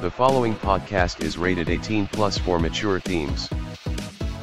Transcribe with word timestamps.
The 0.00 0.10
following 0.10 0.54
podcast 0.54 1.22
is 1.22 1.36
rated 1.36 1.68
18 1.68 2.06
plus 2.06 2.38
for 2.38 2.58
mature 2.58 3.00
themes. 3.00 3.50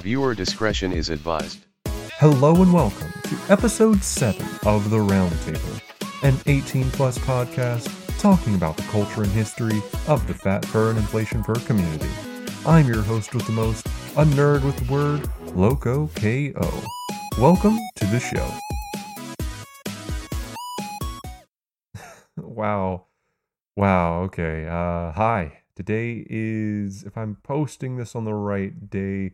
Viewer 0.04 0.36
discretion 0.36 0.94
is 0.94 1.10
advised. 1.10 1.66
Hello 2.20 2.62
and 2.62 2.72
welcome 2.72 3.12
to 3.24 3.36
episode 3.50 4.04
7 4.04 4.40
of 4.68 4.92
The 4.92 4.98
Roundtable, 4.98 5.82
an 6.22 6.38
18 6.46 6.92
plus 6.92 7.18
podcast 7.18 7.92
talking 8.20 8.54
about 8.54 8.78
the 8.78 8.84
culture 8.84 9.24
and 9.24 9.32
history 9.32 9.82
of 10.08 10.28
the 10.28 10.36
fat 10.36 10.64
fur 10.64 10.92
and 10.92 11.00
inflation 11.00 11.42
fur 11.44 11.56
community. 11.56 12.12
I'm 12.64 12.86
your 12.86 13.02
host 13.02 13.34
with 13.34 13.48
the 13.48 13.54
most, 13.54 13.84
a 14.16 14.26
nerd 14.26 14.64
with 14.64 14.78
the 14.78 14.94
word, 14.94 15.28
Loco 15.56 16.06
KO. 16.10 16.84
Welcome 17.42 17.80
to 17.96 18.06
the 18.06 18.20
show. 18.20 18.48
wow. 22.38 23.07
Wow, 23.78 24.24
okay. 24.24 24.66
Uh 24.66 25.12
hi. 25.12 25.60
Today 25.76 26.26
is 26.28 27.04
if 27.04 27.16
I'm 27.16 27.38
posting 27.44 27.96
this 27.96 28.16
on 28.16 28.26
the 28.26 28.34
right 28.34 28.90
day, 28.90 29.34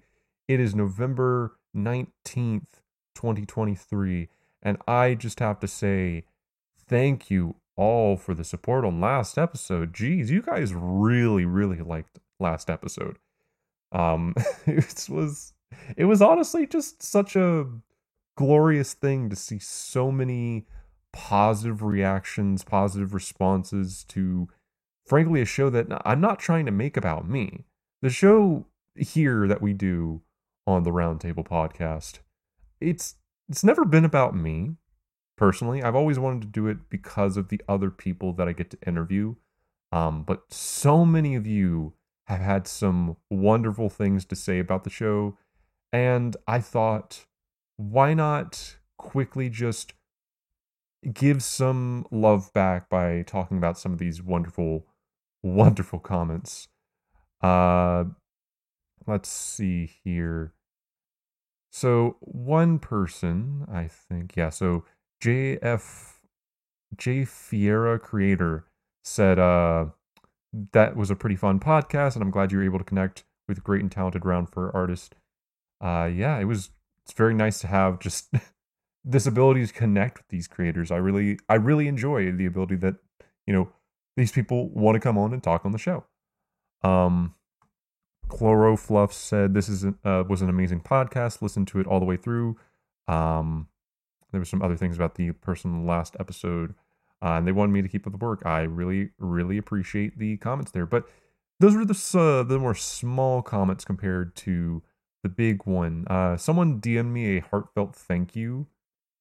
it 0.49 0.59
is 0.59 0.75
November 0.75 1.55
19th, 1.73 2.81
2023, 3.15 4.27
and 4.61 4.77
I 4.85 5.13
just 5.13 5.39
have 5.39 5.61
to 5.61 5.67
say 5.69 6.25
thank 6.77 7.31
you 7.31 7.55
all 7.77 8.17
for 8.17 8.33
the 8.33 8.43
support 8.43 8.83
on 8.83 8.99
last 8.99 9.37
episode. 9.37 9.93
Geez, 9.93 10.29
you 10.29 10.41
guys 10.41 10.73
really 10.73 11.45
really 11.45 11.79
liked 11.79 12.19
last 12.37 12.69
episode. 12.69 13.19
Um 13.93 14.35
it 14.65 15.07
was 15.09 15.53
it 15.95 16.03
was 16.03 16.21
honestly 16.21 16.67
just 16.67 17.01
such 17.01 17.37
a 17.37 17.65
glorious 18.35 18.93
thing 18.93 19.29
to 19.29 19.37
see 19.37 19.59
so 19.59 20.11
many 20.11 20.65
positive 21.13 21.81
reactions, 21.83 22.63
positive 22.63 23.13
responses 23.13 24.03
to, 24.09 24.49
frankly, 25.05 25.41
a 25.41 25.45
show 25.45 25.69
that 25.69 25.87
I'm 26.03 26.19
not 26.19 26.39
trying 26.39 26.65
to 26.65 26.71
make 26.71 26.97
about 26.97 27.29
me. 27.29 27.65
The 28.01 28.09
show 28.09 28.65
here 28.95 29.47
that 29.47 29.61
we 29.61 29.71
do 29.73 30.21
on 30.67 30.83
the 30.83 30.91
Roundtable 30.91 31.47
podcast, 31.47 32.19
it's 32.81 33.15
it's 33.47 33.63
never 33.63 33.85
been 33.85 34.05
about 34.05 34.35
me 34.35 34.75
personally. 35.37 35.83
I've 35.83 35.95
always 35.95 36.19
wanted 36.19 36.41
to 36.41 36.47
do 36.47 36.67
it 36.67 36.89
because 36.89 37.37
of 37.37 37.49
the 37.49 37.61
other 37.67 37.89
people 37.89 38.33
that 38.33 38.47
I 38.47 38.53
get 38.53 38.69
to 38.71 38.77
interview. 38.85 39.35
Um, 39.91 40.23
but 40.23 40.51
so 40.51 41.05
many 41.05 41.35
of 41.35 41.45
you 41.45 41.93
have 42.27 42.39
had 42.39 42.67
some 42.67 43.17
wonderful 43.29 43.89
things 43.89 44.25
to 44.25 44.35
say 44.35 44.59
about 44.59 44.83
the 44.83 44.89
show, 44.89 45.37
and 45.91 46.35
I 46.47 46.59
thought, 46.59 47.25
why 47.77 48.13
not 48.13 48.77
quickly 48.97 49.49
just 49.49 49.93
give 51.11 51.43
some 51.43 52.05
love 52.11 52.51
back 52.53 52.89
by 52.89 53.23
talking 53.23 53.57
about 53.57 53.77
some 53.77 53.93
of 53.93 53.99
these 53.99 54.21
wonderful, 54.21 54.85
wonderful 55.41 55.99
comments. 55.99 56.67
Uh, 57.41 58.05
let's 59.07 59.29
see 59.29 59.91
here. 60.03 60.53
So 61.71 62.17
one 62.19 62.79
person, 62.79 63.65
I 63.71 63.87
think, 63.87 64.35
yeah. 64.35 64.49
So 64.49 64.85
JF 65.23 66.13
J 66.95 67.25
Fiera 67.25 67.99
creator 67.99 68.65
said, 69.03 69.39
uh, 69.39 69.87
that 70.71 70.95
was 70.95 71.09
a 71.09 71.15
pretty 71.15 71.35
fun 71.35 71.59
podcast, 71.59 72.15
and 72.15 72.23
I'm 72.23 72.31
glad 72.31 72.51
you 72.51 72.59
were 72.59 72.63
able 72.63 72.77
to 72.77 72.85
connect 72.85 73.23
with 73.47 73.63
great 73.63 73.81
and 73.81 73.91
talented 73.91 74.25
round 74.25 74.49
for 74.49 74.75
artist. 74.75 75.15
Uh, 75.81 76.09
yeah, 76.13 76.37
it 76.39 76.45
was. 76.45 76.69
It's 77.05 77.13
very 77.13 77.33
nice 77.33 77.59
to 77.59 77.67
have 77.67 77.99
just 77.99 78.33
this 79.03 79.25
ability 79.25 79.65
to 79.65 79.73
connect 79.73 80.19
with 80.19 80.27
these 80.29 80.47
creators. 80.47 80.91
I 80.91 80.97
really 80.97 81.39
I 81.49 81.55
really 81.55 81.87
enjoy 81.87 82.31
the 82.31 82.45
ability 82.45 82.75
that, 82.77 82.95
you 83.45 83.53
know, 83.53 83.69
these 84.15 84.31
people 84.31 84.69
want 84.69 84.95
to 84.95 84.99
come 84.99 85.17
on 85.17 85.33
and 85.33 85.43
talk 85.43 85.65
on 85.65 85.71
the 85.71 85.77
show. 85.77 86.05
Um 86.83 87.35
Chloro 88.27 88.77
Fluff 88.79 89.13
said 89.13 89.53
this 89.53 89.69
is 89.69 89.85
uh, 89.85 90.23
was 90.27 90.41
an 90.41 90.49
amazing 90.49 90.81
podcast. 90.81 91.41
Listen 91.41 91.65
to 91.67 91.79
it 91.79 91.87
all 91.87 91.99
the 91.99 92.05
way 92.05 92.17
through. 92.17 92.57
Um, 93.07 93.67
there 94.31 94.41
were 94.41 94.45
some 94.45 94.61
other 94.61 94.77
things 94.77 94.95
about 94.95 95.15
the 95.15 95.31
person 95.33 95.85
last 95.85 96.15
episode, 96.19 96.73
uh, 97.21 97.33
and 97.33 97.47
they 97.47 97.51
wanted 97.51 97.73
me 97.73 97.81
to 97.81 97.87
keep 97.87 98.07
up 98.07 98.13
the 98.13 98.25
work. 98.25 98.41
I 98.45 98.61
really, 98.61 99.11
really 99.19 99.57
appreciate 99.57 100.17
the 100.17 100.37
comments 100.37 100.71
there. 100.71 100.85
But 100.85 101.07
those 101.59 101.75
were 101.75 101.85
the 101.85 101.93
uh, 102.17 102.43
the 102.43 102.59
more 102.59 102.75
small 102.75 103.41
comments 103.41 103.85
compared 103.85 104.35
to 104.37 104.81
the 105.21 105.29
big 105.29 105.65
one. 105.65 106.05
Uh, 106.07 106.37
someone 106.37 106.81
DM'd 106.81 107.13
me 107.13 107.37
a 107.37 107.41
heartfelt 107.41 107.95
thank 107.95 108.35
you 108.35 108.67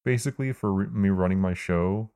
basically 0.03 0.51
for 0.53 0.87
me 0.87 1.09
running 1.09 1.39
my 1.39 1.53
show. 1.53 2.11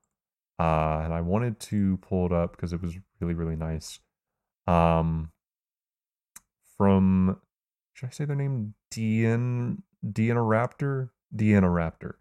Uh, 0.59 1.01
and 1.03 1.13
I 1.13 1.21
wanted 1.21 1.59
to 1.61 1.97
pull 1.97 2.25
it 2.25 2.31
up 2.31 2.55
because 2.55 2.73
it 2.73 2.81
was 2.81 2.95
really, 3.19 3.33
really 3.33 3.55
nice. 3.55 3.99
Um, 4.65 5.31
from, 6.77 7.39
should 7.93 8.07
I 8.07 8.11
say 8.11 8.25
their 8.25 8.35
name? 8.35 8.73
Dean, 8.89 9.83
Deanna 10.05 10.43
Raptor? 10.43 11.09
Deanna 11.35 11.63
Raptor. 11.63 12.13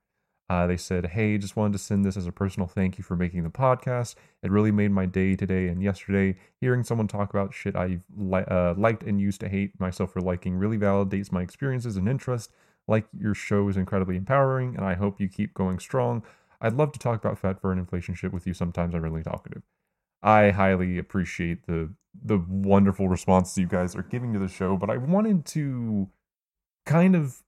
Uh, 0.49 0.67
they 0.67 0.77
said, 0.77 1.07
Hey, 1.07 1.39
just 1.39 1.57
wanted 1.57 1.73
to 1.73 1.79
send 1.79 2.05
this 2.05 2.17
as 2.17 2.27
a 2.27 2.33
personal 2.33 2.69
thank 2.69 2.99
you 2.99 3.05
for 3.05 3.17
making 3.17 3.43
the 3.43 3.51
podcast. 3.51 4.15
It 4.43 4.51
really 4.51 4.71
made 4.71 4.93
my 4.93 5.07
day 5.07 5.35
today 5.35 5.67
and 5.67 5.83
yesterday. 5.83 6.37
Hearing 6.61 6.85
someone 6.85 7.09
talk 7.09 7.31
about 7.31 7.53
shit 7.53 7.75
I've 7.75 8.05
li- 8.17 8.45
uh, 8.47 8.75
liked 8.77 9.03
and 9.03 9.21
used 9.21 9.41
to 9.41 9.49
hate 9.49 9.81
myself 9.81 10.13
for 10.13 10.21
liking 10.21 10.55
really 10.55 10.79
validates 10.79 11.33
my 11.33 11.43
experiences 11.43 11.97
and 11.97 12.09
interest 12.09 12.53
like 12.89 13.07
your 13.19 13.35
show 13.35 13.69
is 13.69 13.77
incredibly 13.77 14.17
empowering, 14.17 14.77
and 14.77 14.85
I 14.85 14.95
hope 14.95 15.21
you 15.21 15.29
keep 15.29 15.55
going 15.55 15.79
strong. 15.79 16.23
I'd 16.61 16.75
love 16.75 16.93
to 16.93 16.99
talk 16.99 17.23
about 17.23 17.39
fat 17.39 17.61
fur 17.61 17.71
and 17.71 17.81
inflation 17.81 18.15
shit 18.15 18.33
with 18.33 18.47
you 18.47 18.55
sometimes. 18.55 18.95
I'm 18.95 19.03
really 19.03 19.23
talkative. 19.23 19.63
I 20.23 20.51
highly 20.51 20.99
appreciate 20.99 21.67
the 21.67 21.95
the 22.25 22.39
wonderful 22.49 23.09
responses 23.09 23.59
you 23.59 23.67
guys 23.67 23.95
are 23.95 24.03
giving 24.03 24.33
to 24.33 24.39
the 24.39 24.49
show, 24.49 24.77
but 24.77 24.89
I 24.89 24.97
wanted 24.97 25.45
to 25.47 26.09
kind 26.87 27.15
of 27.15 27.43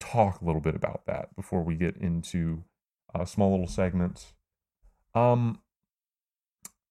talk 0.00 0.40
a 0.40 0.44
little 0.44 0.60
bit 0.60 0.74
about 0.74 1.02
that 1.06 1.34
before 1.36 1.62
we 1.62 1.74
get 1.74 1.96
into 1.96 2.64
a 3.14 3.26
small 3.26 3.50
little 3.50 3.66
segments. 3.66 4.32
Um, 5.14 5.60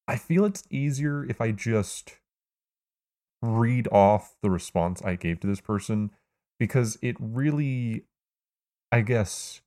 I 0.08 0.16
feel 0.16 0.46
it's 0.46 0.64
easier 0.70 1.26
if 1.26 1.42
I 1.42 1.52
just 1.52 2.18
read 3.42 3.88
off 3.92 4.36
the 4.44 4.52
response 4.52 5.02
I 5.02 5.16
gave 5.16 5.40
to 5.40 5.48
this 5.48 5.62
person 5.62 6.12
because 6.61 6.95
it 7.01 7.16
really, 7.19 8.03
I 8.91 9.01
guess, 9.01 9.61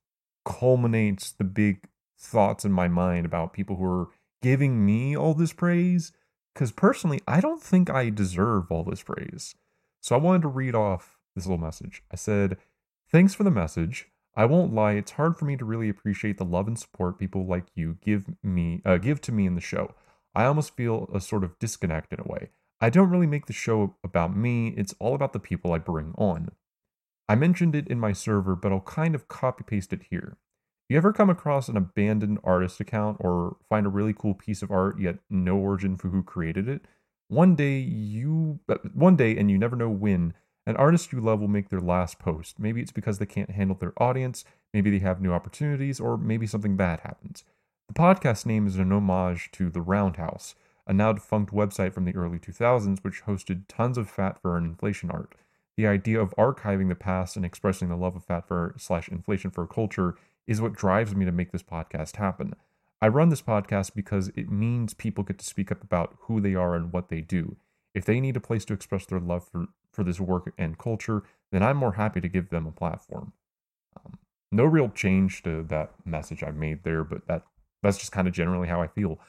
culminates 0.45 1.29
the 1.29 1.43
big 1.43 1.89
thoughts 2.17 2.63
in 2.63 2.71
my 2.71 2.87
mind 2.87 3.25
about 3.25 3.51
people 3.51 3.75
who 3.75 3.83
are 3.83 4.07
giving 4.41 4.85
me 4.85 5.13
all 5.13 5.33
this 5.33 5.51
praise. 5.51 6.13
Because 6.53 6.71
personally, 6.71 7.19
I 7.27 7.41
don't 7.41 7.61
think 7.61 7.89
I 7.89 8.09
deserve 8.09 8.71
all 8.71 8.85
this 8.85 9.03
praise. 9.03 9.55
So 9.99 10.15
I 10.15 10.19
wanted 10.19 10.43
to 10.43 10.47
read 10.47 10.73
off 10.73 11.17
this 11.35 11.45
little 11.45 11.57
message. 11.57 12.01
I 12.13 12.15
said, 12.15 12.55
Thanks 13.11 13.33
for 13.33 13.43
the 13.43 13.51
message. 13.51 14.07
I 14.33 14.45
won't 14.45 14.73
lie, 14.73 14.93
it's 14.93 15.11
hard 15.11 15.35
for 15.35 15.43
me 15.43 15.57
to 15.57 15.65
really 15.65 15.89
appreciate 15.89 16.37
the 16.37 16.45
love 16.45 16.65
and 16.65 16.79
support 16.79 17.19
people 17.19 17.45
like 17.45 17.65
you 17.75 17.97
give 18.05 18.23
me 18.41 18.81
uh, 18.85 18.99
give 18.99 19.19
to 19.23 19.33
me 19.33 19.45
in 19.45 19.55
the 19.55 19.61
show. 19.61 19.95
I 20.33 20.45
almost 20.45 20.77
feel 20.77 21.09
a 21.13 21.19
sort 21.19 21.43
of 21.43 21.59
disconnect 21.59 22.13
in 22.13 22.21
a 22.21 22.31
way. 22.31 22.51
I 22.79 22.89
don't 22.89 23.09
really 23.09 23.27
make 23.27 23.47
the 23.47 23.53
show 23.53 23.97
about 24.01 24.33
me, 24.33 24.69
it's 24.77 24.95
all 24.97 25.13
about 25.13 25.33
the 25.33 25.39
people 25.41 25.73
I 25.73 25.77
bring 25.77 26.13
on. 26.17 26.51
I 27.27 27.35
mentioned 27.35 27.75
it 27.75 27.87
in 27.87 27.99
my 27.99 28.13
server, 28.13 28.55
but 28.55 28.71
I'll 28.71 28.81
kind 28.81 29.15
of 29.15 29.27
copy 29.27 29.63
paste 29.63 29.93
it 29.93 30.03
here. 30.09 30.37
If 30.87 30.93
You 30.93 30.97
ever 30.97 31.13
come 31.13 31.29
across 31.31 31.67
an 31.67 31.77
abandoned 31.77 32.37
artist 32.43 32.79
account 32.79 33.17
or 33.19 33.57
find 33.67 33.87
a 33.87 33.89
really 33.89 34.13
cool 34.13 34.35
piece 34.35 34.61
of 34.61 34.69
art 34.69 34.99
yet 34.99 35.17
no 35.29 35.57
origin 35.57 35.97
for 35.97 36.09
who 36.09 36.21
created 36.21 36.69
it? 36.69 36.85
One 37.27 37.55
day 37.55 37.79
you 37.79 38.59
uh, 38.69 38.77
one 38.93 39.15
day 39.15 39.35
and 39.35 39.49
you 39.49 39.57
never 39.57 39.75
know 39.75 39.89
when 39.89 40.35
an 40.67 40.75
artist 40.75 41.11
you 41.11 41.19
love 41.19 41.39
will 41.39 41.47
make 41.47 41.69
their 41.69 41.79
last 41.79 42.19
post. 42.19 42.59
Maybe 42.59 42.81
it's 42.81 42.91
because 42.91 43.17
they 43.17 43.25
can't 43.25 43.49
handle 43.49 43.75
their 43.75 43.93
audience, 43.97 44.45
maybe 44.73 44.91
they 44.91 44.99
have 44.99 45.21
new 45.21 45.31
opportunities, 45.31 45.99
or 45.99 46.17
maybe 46.17 46.45
something 46.45 46.75
bad 46.75 46.99
happens. 46.99 47.43
The 47.87 47.95
podcast 47.95 48.45
name 48.45 48.67
is 48.67 48.77
an 48.77 48.91
homage 48.91 49.49
to 49.53 49.71
The 49.71 49.81
Roundhouse, 49.81 50.53
a 50.85 50.93
now 50.93 51.13
defunct 51.13 51.51
website 51.51 51.93
from 51.93 52.05
the 52.05 52.15
early 52.15 52.37
2000s 52.37 53.03
which 53.03 53.23
hosted 53.25 53.63
tons 53.67 53.97
of 53.97 54.07
fat 54.09 54.39
burn 54.43 54.65
inflation 54.65 55.09
art. 55.09 55.35
The 55.77 55.87
idea 55.87 56.21
of 56.21 56.33
archiving 56.37 56.87
the 56.87 56.95
past 56.95 57.35
and 57.35 57.45
expressing 57.45 57.89
the 57.89 57.97
love 57.97 58.15
of 58.15 58.23
fat 58.23 58.47
fur 58.47 58.73
slash 58.77 59.09
inflation 59.09 59.51
for 59.51 59.67
culture 59.67 60.15
is 60.47 60.61
what 60.61 60.73
drives 60.73 61.15
me 61.15 61.25
to 61.25 61.31
make 61.31 61.51
this 61.51 61.63
podcast 61.63 62.15
happen. 62.15 62.55
I 63.01 63.09
run 63.09 63.29
this 63.29 63.41
podcast 63.41 63.93
because 63.93 64.29
it 64.35 64.49
means 64.49 64.93
people 64.93 65.23
get 65.23 65.37
to 65.39 65.45
speak 65.45 65.71
up 65.71 65.83
about 65.83 66.15
who 66.21 66.39
they 66.39 66.55
are 66.55 66.75
and 66.75 66.93
what 66.93 67.09
they 67.09 67.21
do. 67.21 67.57
If 67.93 68.05
they 68.05 68.19
need 68.19 68.37
a 68.37 68.41
place 68.41 68.63
to 68.65 68.73
express 68.73 69.05
their 69.05 69.19
love 69.19 69.47
for, 69.47 69.67
for 69.91 70.03
this 70.03 70.19
work 70.19 70.53
and 70.57 70.77
culture, 70.77 71.23
then 71.51 71.61
I'm 71.61 71.77
more 71.77 71.93
happy 71.93 72.21
to 72.21 72.27
give 72.29 72.49
them 72.49 72.65
a 72.65 72.71
platform. 72.71 73.33
Um, 73.97 74.17
no 74.51 74.63
real 74.63 74.89
change 74.89 75.43
to 75.43 75.63
that 75.63 75.91
message 76.05 76.43
I 76.43 76.51
made 76.51 76.83
there, 76.83 77.03
but 77.03 77.27
that 77.27 77.43
that's 77.83 77.97
just 77.97 78.11
kind 78.11 78.27
of 78.27 78.33
generally 78.33 78.67
how 78.67 78.81
I 78.81 78.87
feel. 78.87 79.19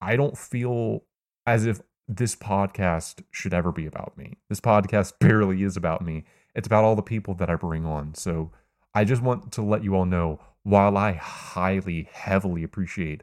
I 0.00 0.16
don't 0.16 0.36
feel 0.36 1.02
as 1.46 1.66
if 1.66 1.80
this 2.08 2.36
podcast 2.36 3.22
should 3.30 3.54
ever 3.54 3.72
be 3.72 3.86
about 3.86 4.16
me. 4.16 4.38
This 4.48 4.60
podcast 4.60 5.14
barely 5.20 5.62
is 5.62 5.76
about 5.76 6.02
me. 6.02 6.24
It's 6.54 6.66
about 6.66 6.84
all 6.84 6.96
the 6.96 7.02
people 7.02 7.34
that 7.34 7.50
I 7.50 7.56
bring 7.56 7.84
on. 7.84 8.14
So 8.14 8.50
I 8.94 9.04
just 9.04 9.22
want 9.22 9.52
to 9.52 9.62
let 9.62 9.84
you 9.84 9.94
all 9.94 10.06
know 10.06 10.40
while 10.62 10.96
I 10.96 11.12
highly, 11.12 12.08
heavily 12.12 12.62
appreciate 12.62 13.22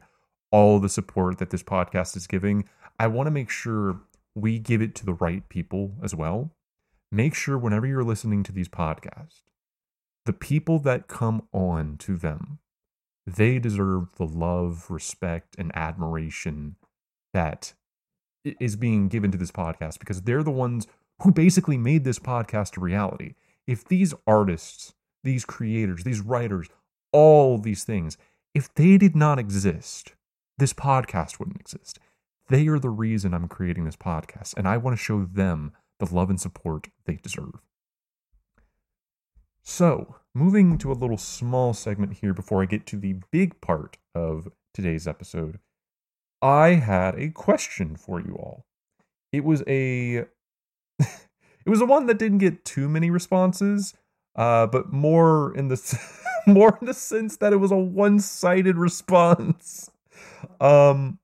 all 0.50 0.78
the 0.78 0.88
support 0.88 1.38
that 1.38 1.50
this 1.50 1.62
podcast 1.62 2.16
is 2.16 2.26
giving, 2.26 2.68
I 2.98 3.08
want 3.08 3.26
to 3.26 3.32
make 3.32 3.50
sure 3.50 4.00
we 4.34 4.58
give 4.58 4.80
it 4.80 4.94
to 4.96 5.04
the 5.04 5.14
right 5.14 5.46
people 5.48 5.94
as 6.02 6.14
well. 6.14 6.52
Make 7.10 7.34
sure 7.34 7.58
whenever 7.58 7.86
you're 7.86 8.04
listening 8.04 8.44
to 8.44 8.52
these 8.52 8.68
podcasts, 8.68 9.42
the 10.26 10.32
people 10.32 10.78
that 10.80 11.08
come 11.08 11.46
on 11.52 11.96
to 11.98 12.16
them, 12.16 12.60
they 13.26 13.58
deserve 13.58 14.14
the 14.16 14.26
love, 14.26 14.90
respect, 14.90 15.54
and 15.58 15.70
admiration 15.74 16.76
that 17.32 17.74
is 18.44 18.76
being 18.76 19.08
given 19.08 19.30
to 19.30 19.38
this 19.38 19.50
podcast 19.50 19.98
because 19.98 20.22
they're 20.22 20.42
the 20.42 20.50
ones 20.50 20.86
who 21.22 21.32
basically 21.32 21.78
made 21.78 22.04
this 22.04 22.18
podcast 22.18 22.76
a 22.76 22.80
reality. 22.80 23.34
If 23.66 23.84
these 23.84 24.14
artists, 24.26 24.94
these 25.22 25.44
creators, 25.44 26.04
these 26.04 26.20
writers, 26.20 26.68
all 27.12 27.58
these 27.58 27.84
things, 27.84 28.18
if 28.54 28.72
they 28.74 28.98
did 28.98 29.16
not 29.16 29.38
exist, 29.38 30.14
this 30.58 30.72
podcast 30.72 31.38
wouldn't 31.38 31.60
exist. 31.60 31.98
They 32.48 32.68
are 32.68 32.78
the 32.78 32.90
reason 32.90 33.32
I'm 33.32 33.48
creating 33.48 33.84
this 33.84 33.96
podcast, 33.96 34.54
and 34.56 34.68
I 34.68 34.76
want 34.76 34.96
to 34.96 35.02
show 35.02 35.24
them 35.24 35.72
the 35.98 36.14
love 36.14 36.28
and 36.28 36.40
support 36.40 36.88
they 37.06 37.16
deserve. 37.16 37.62
So, 39.62 40.16
moving 40.34 40.76
to 40.78 40.92
a 40.92 40.94
little 40.94 41.16
small 41.16 41.72
segment 41.72 42.18
here 42.18 42.34
before 42.34 42.62
I 42.62 42.66
get 42.66 42.84
to 42.86 42.96
the 42.96 43.16
big 43.30 43.60
part 43.62 43.96
of 44.14 44.48
today's 44.74 45.08
episode, 45.08 45.58
I 46.44 46.74
had 46.74 47.18
a 47.18 47.30
question 47.30 47.96
for 47.96 48.20
you 48.20 48.34
all. 48.34 48.66
It 49.32 49.44
was 49.44 49.62
a 49.66 50.16
it 50.98 51.66
was 51.66 51.80
a 51.80 51.86
one 51.86 52.04
that 52.06 52.18
didn't 52.18 52.38
get 52.38 52.66
too 52.66 52.86
many 52.86 53.08
responses, 53.08 53.94
uh, 54.36 54.66
but 54.66 54.92
more 54.92 55.56
in 55.56 55.68
the 55.68 55.98
more 56.46 56.76
in 56.82 56.86
the 56.86 56.92
sense 56.92 57.38
that 57.38 57.54
it 57.54 57.56
was 57.56 57.72
a 57.72 57.76
one-sided 57.76 58.76
response. 58.76 59.90
Um, 60.60 61.18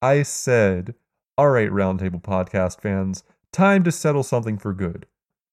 I 0.00 0.22
said, 0.22 0.94
"All 1.36 1.50
right, 1.50 1.70
Roundtable 1.70 2.22
podcast 2.22 2.80
fans, 2.80 3.24
time 3.52 3.84
to 3.84 3.92
settle 3.92 4.22
something 4.22 4.56
for 4.56 4.72
good. 4.72 5.04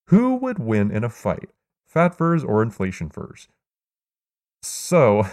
Who 0.08 0.36
would 0.36 0.60
win 0.60 0.92
in 0.92 1.04
a 1.04 1.10
fight, 1.10 1.50
fat 1.86 2.16
furs 2.16 2.42
or 2.42 2.64
inflation 2.64 3.10
furs?" 3.10 3.50
So, 4.64 5.28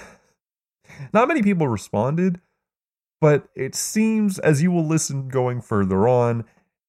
not 1.13 1.29
many 1.29 1.43
people 1.43 1.69
responded, 1.69 2.41
but 3.21 3.49
it 3.55 3.75
seems 3.75 4.39
as 4.39 4.63
you 4.63 4.71
will 4.71 4.87
listen 4.87 5.29
going 5.29 5.61
further 5.61 6.09
on, 6.09 6.45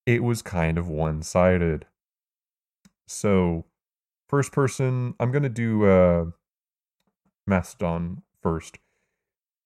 it 0.06 0.24
was 0.24 0.42
kind 0.42 0.78
of 0.78 0.88
one-sided. 0.88 1.86
So, 3.08 3.66
first 4.28 4.52
person, 4.52 5.16
I'm 5.20 5.32
going 5.32 5.44
to 5.44 5.50
do 5.50 5.86
uh 5.86 6.26
Mastodon 7.48 8.22
first. 8.42 8.78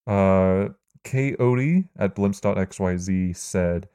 Uh, 0.07 0.69
K. 1.03 1.33
Odie 1.33 1.89
at 1.97 2.15
blimps.xyz 2.15 3.35
said, 3.35 3.89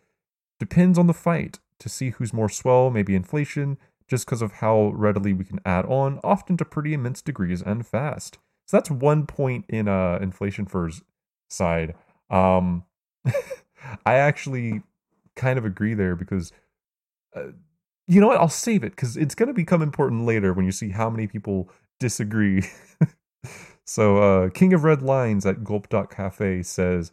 Depends 0.61 0.99
on 0.99 1.07
the 1.07 1.15
fight 1.15 1.59
to 1.79 1.89
see 1.89 2.11
who's 2.11 2.33
more 2.33 2.49
swell, 2.49 2.91
maybe 2.91 3.15
inflation, 3.15 3.79
just 4.07 4.27
because 4.27 4.43
of 4.43 4.53
how 4.53 4.89
readily 4.95 5.33
we 5.33 5.45
can 5.45 5.61
add 5.65 5.87
on, 5.87 6.21
often 6.23 6.57
to 6.57 6.65
pretty 6.65 6.95
immense 6.95 7.23
degrees 7.23 7.63
and 7.63 7.87
fast. 7.87 8.39
So 8.67 8.77
that's 8.77 8.91
one 8.91 9.27
point 9.27 9.65
in 9.69 9.89
uh, 9.89 10.19
inflation 10.21 10.67
furs 10.67 11.03
side. 11.49 11.95
Um, 12.31 12.85
I 14.07 14.15
actually 14.15 14.83
kind 15.37 15.59
of 15.59 15.65
agree 15.65 15.95
there 15.95 16.17
because, 16.17 16.53
uh, 17.35 17.49
you 18.07 18.21
know 18.21 18.29
what? 18.29 18.39
I'll 18.39 18.49
save 18.49 18.85
it 18.85 18.91
because 18.97 19.17
it's 19.17 19.35
going 19.35 19.49
to 19.49 19.55
become 19.55 19.83
important 19.83 20.25
later 20.25 20.53
when 20.53 20.65
you 20.65 20.73
see 20.73 20.91
how 20.91 21.11
many 21.11 21.27
people 21.27 21.71
disagree 22.01 22.65
So, 23.89 24.19
uh, 24.19 24.51
King 24.51 24.75
of 24.75 24.85
Red 24.85 25.01
Lines 25.01 25.47
at 25.47 25.65
Gulp.cafe 25.65 26.63
says, 26.63 27.11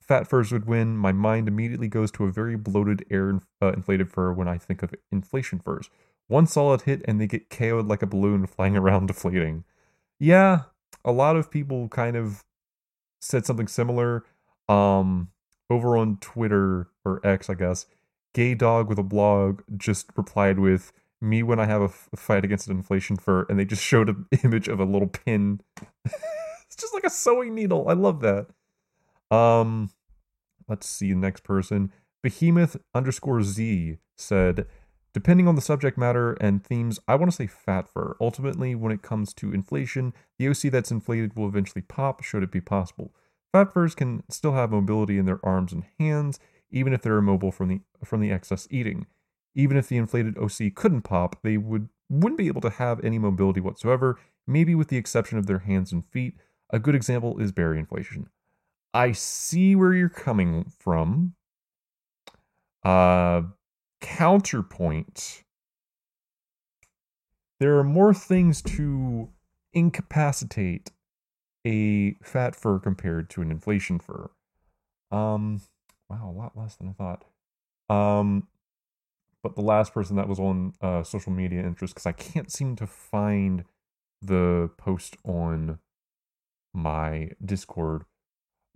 Fat 0.00 0.26
furs 0.26 0.50
would 0.50 0.64
win. 0.64 0.96
My 0.96 1.12
mind 1.12 1.48
immediately 1.48 1.88
goes 1.88 2.10
to 2.12 2.24
a 2.24 2.32
very 2.32 2.56
bloated 2.56 3.04
air 3.10 3.42
uh, 3.60 3.72
inflated 3.72 4.10
fur 4.10 4.32
when 4.32 4.48
I 4.48 4.56
think 4.56 4.82
of 4.82 4.94
inflation 5.12 5.58
furs. 5.58 5.90
One 6.26 6.46
solid 6.46 6.82
hit 6.82 7.02
and 7.06 7.20
they 7.20 7.26
get 7.26 7.50
KO'd 7.50 7.88
like 7.88 8.00
a 8.00 8.06
balloon 8.06 8.46
flying 8.46 8.74
around 8.74 9.06
deflating. 9.08 9.64
Yeah, 10.18 10.62
a 11.04 11.12
lot 11.12 11.36
of 11.36 11.50
people 11.50 11.88
kind 11.88 12.16
of 12.16 12.42
said 13.20 13.44
something 13.44 13.68
similar. 13.68 14.24
Um, 14.68 15.28
over 15.70 15.96
on 15.96 16.18
Twitter 16.18 16.88
or 17.04 17.20
X, 17.24 17.48
I 17.50 17.54
guess, 17.54 17.86
Gay 18.34 18.54
Dog 18.54 18.88
with 18.88 18.98
a 18.98 19.02
blog 19.02 19.62
just 19.76 20.10
replied 20.16 20.58
with, 20.58 20.92
me 21.20 21.42
when 21.42 21.58
I 21.58 21.66
have 21.66 21.82
a, 21.82 21.86
f- 21.86 22.08
fight 22.16 22.44
against 22.44 22.68
inflation 22.68 23.16
fur, 23.16 23.46
and 23.48 23.58
they 23.58 23.64
just 23.64 23.82
showed 23.82 24.08
an 24.08 24.26
image 24.44 24.68
of 24.68 24.80
a 24.80 24.84
little 24.84 25.08
pin. 25.08 25.60
it's 26.04 26.76
just 26.76 26.94
like 26.94 27.04
a 27.04 27.10
sewing 27.10 27.54
needle. 27.54 27.88
I 27.88 27.94
love 27.94 28.20
that. 28.20 28.46
Um, 29.34 29.90
let's 30.68 30.88
see. 30.88 31.12
The 31.12 31.18
next 31.18 31.44
person, 31.44 31.92
Behemoth 32.22 32.76
underscore 32.94 33.42
Z 33.42 33.98
said, 34.16 34.66
depending 35.12 35.48
on 35.48 35.54
the 35.54 35.60
subject 35.60 35.98
matter 35.98 36.34
and 36.34 36.64
themes, 36.64 36.98
I 37.08 37.16
want 37.16 37.30
to 37.30 37.36
say 37.36 37.46
fat 37.46 37.88
fur. 37.88 38.16
Ultimately, 38.20 38.74
when 38.74 38.92
it 38.92 39.02
comes 39.02 39.34
to 39.34 39.52
inflation, 39.52 40.14
the 40.38 40.48
OC 40.48 40.72
that's 40.72 40.90
inflated 40.90 41.36
will 41.36 41.48
eventually 41.48 41.82
pop. 41.82 42.22
Should 42.22 42.42
it 42.42 42.52
be 42.52 42.60
possible? 42.60 43.12
Fat 43.52 43.72
can 43.96 44.22
still 44.28 44.52
have 44.52 44.70
mobility 44.70 45.18
in 45.18 45.26
their 45.26 45.44
arms 45.44 45.72
and 45.72 45.84
hands, 45.98 46.38
even 46.70 46.92
if 46.92 47.02
they're 47.02 47.18
immobile 47.18 47.52
from 47.52 47.68
the 47.68 47.80
from 48.04 48.20
the 48.20 48.30
excess 48.30 48.68
eating 48.70 49.06
even 49.58 49.76
if 49.76 49.88
the 49.88 49.96
inflated 49.96 50.38
OC 50.38 50.72
couldn't 50.74 51.02
pop, 51.02 51.42
they 51.42 51.56
would 51.56 51.88
wouldn't 52.08 52.38
be 52.38 52.46
able 52.46 52.60
to 52.60 52.70
have 52.70 53.04
any 53.04 53.18
mobility 53.18 53.60
whatsoever, 53.60 54.18
maybe 54.46 54.74
with 54.74 54.88
the 54.88 54.96
exception 54.96 55.36
of 55.36 55.46
their 55.46 55.58
hands 55.58 55.92
and 55.92 56.06
feet. 56.06 56.36
A 56.70 56.78
good 56.78 56.94
example 56.94 57.38
is 57.40 57.50
berry 57.50 57.78
inflation. 57.78 58.28
I 58.94 59.12
see 59.12 59.74
where 59.74 59.92
you're 59.92 60.08
coming 60.08 60.70
from. 60.78 61.34
Uh 62.84 63.42
counterpoint. 64.00 65.42
There 67.58 67.76
are 67.78 67.84
more 67.84 68.14
things 68.14 68.62
to 68.62 69.28
incapacitate 69.72 70.92
a 71.66 72.14
fat 72.22 72.54
fur 72.54 72.78
compared 72.78 73.30
to 73.30 73.42
an 73.42 73.50
inflation 73.50 73.98
fur. 73.98 74.30
Um 75.10 75.62
wow, 76.08 76.30
a 76.30 76.36
lot 76.36 76.56
less 76.56 76.76
than 76.76 76.88
I 76.88 76.92
thought. 76.92 77.24
Um 77.88 78.48
but 79.42 79.54
the 79.54 79.62
last 79.62 79.94
person 79.94 80.16
that 80.16 80.28
was 80.28 80.40
on 80.40 80.74
uh, 80.82 81.02
social 81.02 81.32
media 81.32 81.60
interest 81.60 81.94
because 81.94 82.06
I 82.06 82.12
can't 82.12 82.52
seem 82.52 82.76
to 82.76 82.86
find 82.86 83.64
the 84.20 84.70
post 84.76 85.16
on 85.24 85.78
my 86.74 87.30
Discord. 87.44 88.04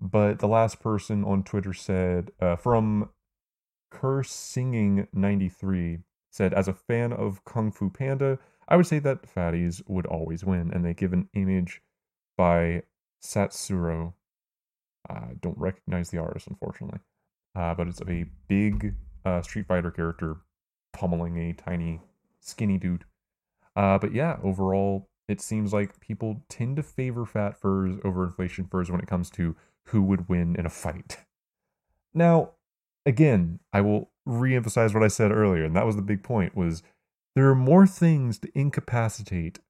But 0.00 0.38
the 0.38 0.48
last 0.48 0.80
person 0.80 1.24
on 1.24 1.42
Twitter 1.42 1.72
said 1.72 2.30
uh, 2.40 2.56
from 2.56 3.10
Curse 3.90 4.30
Singing 4.30 5.06
93 5.12 5.98
said, 6.30 6.54
as 6.54 6.66
a 6.66 6.72
fan 6.72 7.12
of 7.12 7.44
Kung 7.44 7.70
Fu 7.70 7.90
Panda, 7.90 8.38
I 8.68 8.76
would 8.76 8.86
say 8.86 8.98
that 9.00 9.32
fatties 9.32 9.82
would 9.86 10.06
always 10.06 10.44
win, 10.44 10.70
and 10.72 10.84
they 10.84 10.94
give 10.94 11.12
an 11.12 11.28
image 11.34 11.82
by 12.42 12.82
Satsuro. 13.22 14.14
I 15.08 15.34
don't 15.40 15.56
recognize 15.56 16.10
the 16.10 16.18
artist, 16.18 16.48
unfortunately, 16.48 16.98
uh, 17.54 17.72
but 17.76 17.86
it's 17.86 18.00
of 18.00 18.10
a 18.10 18.26
big 18.48 18.96
uh, 19.24 19.42
Street 19.42 19.68
Fighter 19.68 19.92
character 19.92 20.38
pummeling 20.92 21.38
a 21.38 21.52
tiny, 21.52 22.00
skinny 22.40 22.78
dude. 22.78 23.04
Uh, 23.76 23.96
but 23.96 24.12
yeah, 24.12 24.38
overall, 24.42 25.08
it 25.28 25.40
seems 25.40 25.72
like 25.72 26.00
people 26.00 26.42
tend 26.48 26.74
to 26.78 26.82
favor 26.82 27.24
fat 27.24 27.56
furs 27.56 27.94
over 28.02 28.24
inflation 28.24 28.66
furs 28.66 28.90
when 28.90 29.00
it 29.00 29.06
comes 29.06 29.30
to 29.30 29.54
who 29.86 30.02
would 30.02 30.28
win 30.28 30.56
in 30.56 30.66
a 30.66 30.70
fight. 30.70 31.18
Now, 32.12 32.54
again, 33.06 33.60
I 33.72 33.82
will 33.82 34.10
re-emphasize 34.26 34.92
what 34.92 35.04
I 35.04 35.08
said 35.08 35.30
earlier, 35.30 35.64
and 35.64 35.76
that 35.76 35.86
was 35.86 35.94
the 35.94 36.02
big 36.02 36.24
point: 36.24 36.56
was 36.56 36.82
there 37.36 37.48
are 37.48 37.54
more 37.54 37.86
things 37.86 38.38
to 38.38 38.50
incapacitate 38.52 39.60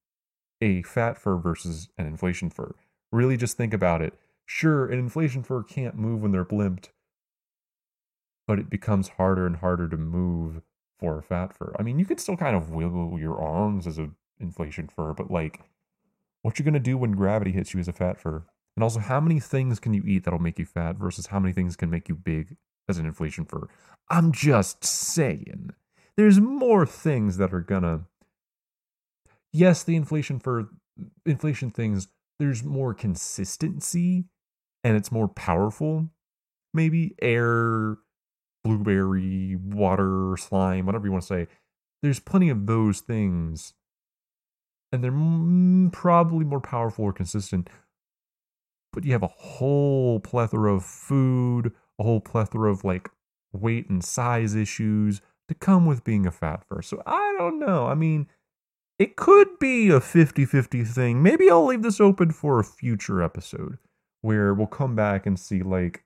a 0.62 0.83
fat 0.83 1.19
fur 1.19 1.37
versus 1.37 1.88
an 1.99 2.07
inflation 2.07 2.49
fur. 2.49 2.75
Really, 3.11 3.37
just 3.37 3.57
think 3.57 3.75
about 3.75 4.00
it. 4.00 4.14
Sure, 4.47 4.87
an 4.87 4.99
inflation 4.99 5.42
fur 5.42 5.62
can't 5.62 5.97
move 5.97 6.23
when 6.23 6.31
they're 6.31 6.45
blimped, 6.45 6.90
but 8.47 8.59
it 8.59 8.71
becomes 8.71 9.09
harder 9.09 9.45
and 9.45 9.57
harder 9.57 9.88
to 9.88 9.97
move 9.97 10.62
for 10.99 11.19
a 11.19 11.23
fat 11.23 11.52
fur. 11.52 11.75
I 11.78 11.83
mean, 11.83 11.99
you 11.99 12.07
could 12.07 12.21
still 12.21 12.37
kind 12.37 12.54
of 12.54 12.71
wiggle 12.71 13.19
your 13.19 13.42
arms 13.42 13.87
as 13.87 13.99
an 13.99 14.14
inflation 14.38 14.88
fur, 14.88 15.12
but 15.12 15.31
like, 15.31 15.61
what 16.42 16.59
you're 16.59 16.64
gonna 16.64 16.81
do 16.81 16.97
when 16.97 17.12
gravity 17.12 17.52
hits 17.52 17.75
you 17.75 17.81
as 17.81 17.88
a 17.88 17.92
fat 17.92 18.21
fur? 18.21 18.45
And 18.76 18.83
also, 18.83 19.00
how 19.00 19.21
many 19.21 19.40
things 19.40 19.81
can 19.81 19.92
you 19.92 20.02
eat 20.07 20.25
that'll 20.25 20.38
make 20.38 20.59
you 20.59 20.64
fat 20.64 20.97
versus 20.97 21.26
how 21.26 21.40
many 21.40 21.52
things 21.52 21.76
can 21.76 21.90
make 21.90 22.09
you 22.09 22.14
big 22.14 22.57
as 22.88 22.99
an 22.99 23.07
inflation 23.07 23.45
fur? 23.45 23.69
I'm 24.09 24.33
just 24.33 24.85
saying. 24.85 25.71
There's 26.16 26.40
more 26.40 26.87
things 26.87 27.37
that 27.37 27.52
are 27.52 27.61
gonna. 27.61 28.07
Yes, 29.52 29.82
the 29.82 29.97
inflation 29.97 30.38
for 30.38 30.68
inflation 31.26 31.71
things, 31.71 32.09
there's 32.38 32.64
more 32.64 32.94
consistency 32.94 34.25
and 34.82 34.97
it's 34.97 35.12
more 35.12 35.28
powerful. 35.28 36.09
Maybe 36.75 37.14
air 37.21 37.99
blueberry, 38.64 39.56
water, 39.56 40.37
slime, 40.38 40.87
whatever 40.87 41.06
you 41.06 41.12
want 41.12 41.23
to 41.23 41.26
say. 41.26 41.47
There's 42.02 42.21
plenty 42.21 42.49
of 42.49 42.66
those 42.66 43.00
things. 43.00 43.75
And 44.92 45.02
they're 45.02 45.90
probably 45.90 46.44
more 46.44 46.61
powerful 46.61 47.06
or 47.06 47.12
consistent. 47.12 47.68
But 48.92 49.04
you 49.04 49.12
have 49.12 49.23
a 49.23 49.28
whole 49.28 50.21
plethora 50.21 50.75
of 50.75 50.85
food, 50.85 51.73
a 51.99 52.02
whole 52.02 52.21
plethora 52.21 52.71
of 52.71 52.85
like 52.85 53.09
weight 53.52 53.88
and 53.88 54.04
size 54.04 54.54
issues 54.54 55.23
to 55.49 55.54
come 55.54 55.87
with 55.87 56.04
being 56.04 56.26
a 56.26 56.30
fat 56.30 56.64
first. 56.68 56.90
So 56.90 57.02
I 57.06 57.35
don't 57.38 57.59
know. 57.59 57.87
I 57.87 57.94
mean, 57.94 58.28
it 59.02 59.16
could 59.16 59.59
be 59.59 59.88
a 59.90 60.00
50 60.00 60.44
50 60.44 60.85
thing. 60.85 61.25
Maybe 61.25 61.50
I'll 61.50 61.66
leave 61.66 61.82
this 61.82 62.00
open 62.00 62.30
for 62.30 62.61
a 62.61 62.64
future 62.64 63.21
episode 63.21 63.78
where 64.21 64.54
we'll 64.54 64.68
come 64.68 64.94
back 64.94 65.26
and 65.26 65.37
see, 65.37 65.61
like, 65.61 66.04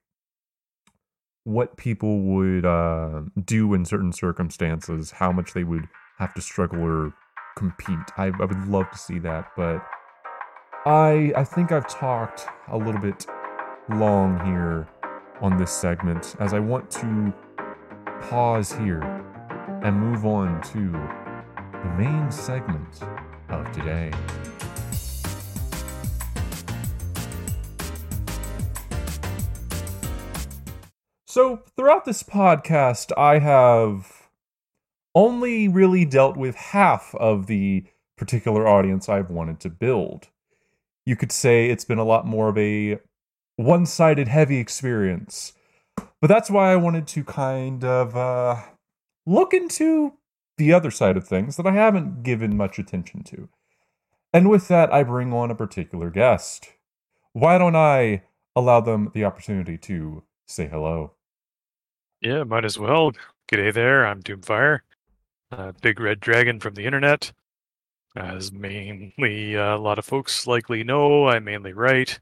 what 1.43 1.77
people 1.77 2.21
would 2.21 2.65
uh, 2.65 3.21
do 3.45 3.75
in 3.75 3.85
certain 3.85 4.11
circumstances, 4.11 5.11
how 5.11 5.31
much 5.31 5.53
they 5.53 5.63
would 5.63 5.87
have 6.17 6.33
to 6.33 6.41
struggle 6.41 6.81
or 6.81 7.13
compete. 7.55 7.99
I, 8.17 8.31
I 8.39 8.45
would 8.45 8.67
love 8.67 8.89
to 8.89 8.97
see 8.97 9.19
that, 9.19 9.51
but 9.55 9.79
I 10.87 11.31
I 11.35 11.43
think 11.43 11.71
I've 11.71 11.87
talked 11.87 12.47
a 12.71 12.77
little 12.77 12.99
bit 12.99 13.27
long 13.89 14.43
here 14.43 14.87
on 15.39 15.59
this 15.59 15.71
segment 15.71 16.35
as 16.39 16.51
I 16.51 16.59
want 16.59 16.89
to 16.91 17.31
pause 18.21 18.71
here 18.71 19.03
and 19.83 19.95
move 19.95 20.25
on 20.25 20.63
to 20.73 21.26
the 21.87 21.93
main 22.03 22.31
segment 22.31 23.01
of 23.49 23.71
today. 23.71 24.11
So, 31.27 31.63
throughout 31.75 32.05
this 32.05 32.23
podcast, 32.23 33.11
I 33.17 33.39
have 33.39 34.29
only 35.13 35.67
really 35.67 36.03
dealt 36.03 36.35
with 36.35 36.55
half 36.55 37.15
of 37.15 37.47
the 37.47 37.85
particular 38.17 38.67
audience 38.67 39.07
I've 39.07 39.29
wanted 39.29 39.59
to 39.61 39.69
build. 39.69 40.27
You 41.05 41.15
could 41.15 41.31
say 41.31 41.69
it's 41.69 41.85
been 41.85 41.99
a 41.99 42.03
lot 42.03 42.25
more 42.25 42.49
of 42.49 42.57
a 42.57 42.99
one 43.55 43.85
sided 43.85 44.27
heavy 44.27 44.57
experience. 44.57 45.53
But 46.19 46.27
that's 46.27 46.49
why 46.49 46.71
I 46.71 46.75
wanted 46.75 47.07
to 47.07 47.23
kind 47.23 47.83
of 47.83 48.15
uh, 48.15 48.61
look 49.25 49.53
into 49.53 50.16
the 50.57 50.73
other 50.73 50.91
side 50.91 51.17
of 51.17 51.27
things 51.27 51.55
that 51.57 51.67
I 51.67 51.71
haven't 51.71 52.23
given 52.23 52.57
much 52.57 52.79
attention 52.79 53.23
to. 53.25 53.49
And 54.33 54.49
with 54.49 54.67
that, 54.67 54.91
I 54.91 55.03
bring 55.03 55.33
on 55.33 55.51
a 55.51 55.55
particular 55.55 56.09
guest. 56.09 56.69
Why 57.33 57.57
don't 57.57 57.75
I 57.75 58.23
allow 58.55 58.81
them 58.81 59.11
the 59.13 59.23
opportunity 59.23 59.77
to 59.77 60.23
say 60.47 60.67
hello? 60.67 61.13
Yeah, 62.21 62.43
might 62.43 62.65
as 62.65 62.79
well. 62.79 63.11
G'day 63.47 63.73
there, 63.73 64.05
I'm 64.05 64.23
Tombfyre, 64.23 64.79
a 65.51 65.73
big 65.81 65.99
red 65.99 66.19
dragon 66.19 66.59
from 66.59 66.73
the 66.73 66.85
internet. 66.85 67.31
As 68.15 68.51
mainly 68.51 69.55
uh, 69.55 69.75
a 69.75 69.77
lot 69.77 69.99
of 69.99 70.05
folks 70.05 70.47
likely 70.47 70.83
know, 70.83 71.27
I 71.27 71.39
mainly 71.39 71.73
write 71.73 72.19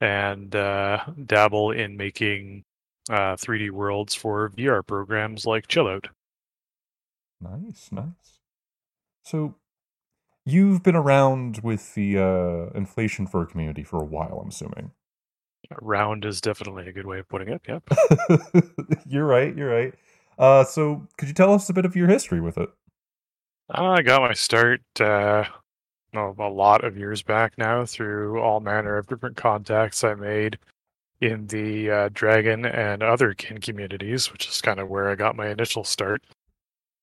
and 0.00 0.54
uh, 0.54 1.04
dabble 1.24 1.70
in 1.70 1.96
making 1.96 2.64
uh, 3.08 3.36
3D 3.36 3.70
worlds 3.70 4.14
for 4.14 4.50
VR 4.50 4.86
programs 4.86 5.46
like 5.46 5.68
Chillout. 5.68 6.06
Nice, 7.42 7.90
nice. 7.90 8.38
So, 9.24 9.56
you've 10.44 10.82
been 10.82 10.96
around 10.96 11.60
with 11.62 11.94
the 11.94 12.18
uh, 12.18 12.76
inflation 12.76 13.26
fur 13.26 13.46
community 13.46 13.82
for 13.82 14.00
a 14.00 14.04
while, 14.04 14.40
I'm 14.42 14.48
assuming. 14.48 14.92
Round 15.80 16.24
is 16.24 16.40
definitely 16.40 16.88
a 16.88 16.92
good 16.92 17.06
way 17.06 17.18
of 17.18 17.28
putting 17.28 17.48
it. 17.48 17.62
Yep. 17.68 17.82
you're 19.06 19.26
right. 19.26 19.56
You're 19.56 19.70
right. 19.70 19.94
Uh, 20.38 20.64
so, 20.64 21.06
could 21.18 21.28
you 21.28 21.34
tell 21.34 21.52
us 21.52 21.68
a 21.68 21.72
bit 21.72 21.84
of 21.84 21.96
your 21.96 22.08
history 22.08 22.40
with 22.40 22.58
it? 22.58 22.70
I 23.70 24.02
got 24.02 24.22
my 24.22 24.34
start 24.34 24.82
uh, 25.00 25.44
a 26.14 26.48
lot 26.48 26.84
of 26.84 26.96
years 26.96 27.22
back 27.22 27.56
now 27.56 27.84
through 27.86 28.40
all 28.40 28.60
manner 28.60 28.98
of 28.98 29.06
different 29.06 29.36
contacts 29.36 30.04
I 30.04 30.14
made 30.14 30.58
in 31.20 31.46
the 31.46 31.90
uh, 31.90 32.08
Dragon 32.12 32.66
and 32.66 33.02
other 33.02 33.32
kin 33.32 33.58
communities, 33.58 34.32
which 34.32 34.48
is 34.48 34.60
kind 34.60 34.80
of 34.80 34.88
where 34.88 35.08
I 35.08 35.14
got 35.14 35.36
my 35.36 35.48
initial 35.48 35.84
start. 35.84 36.22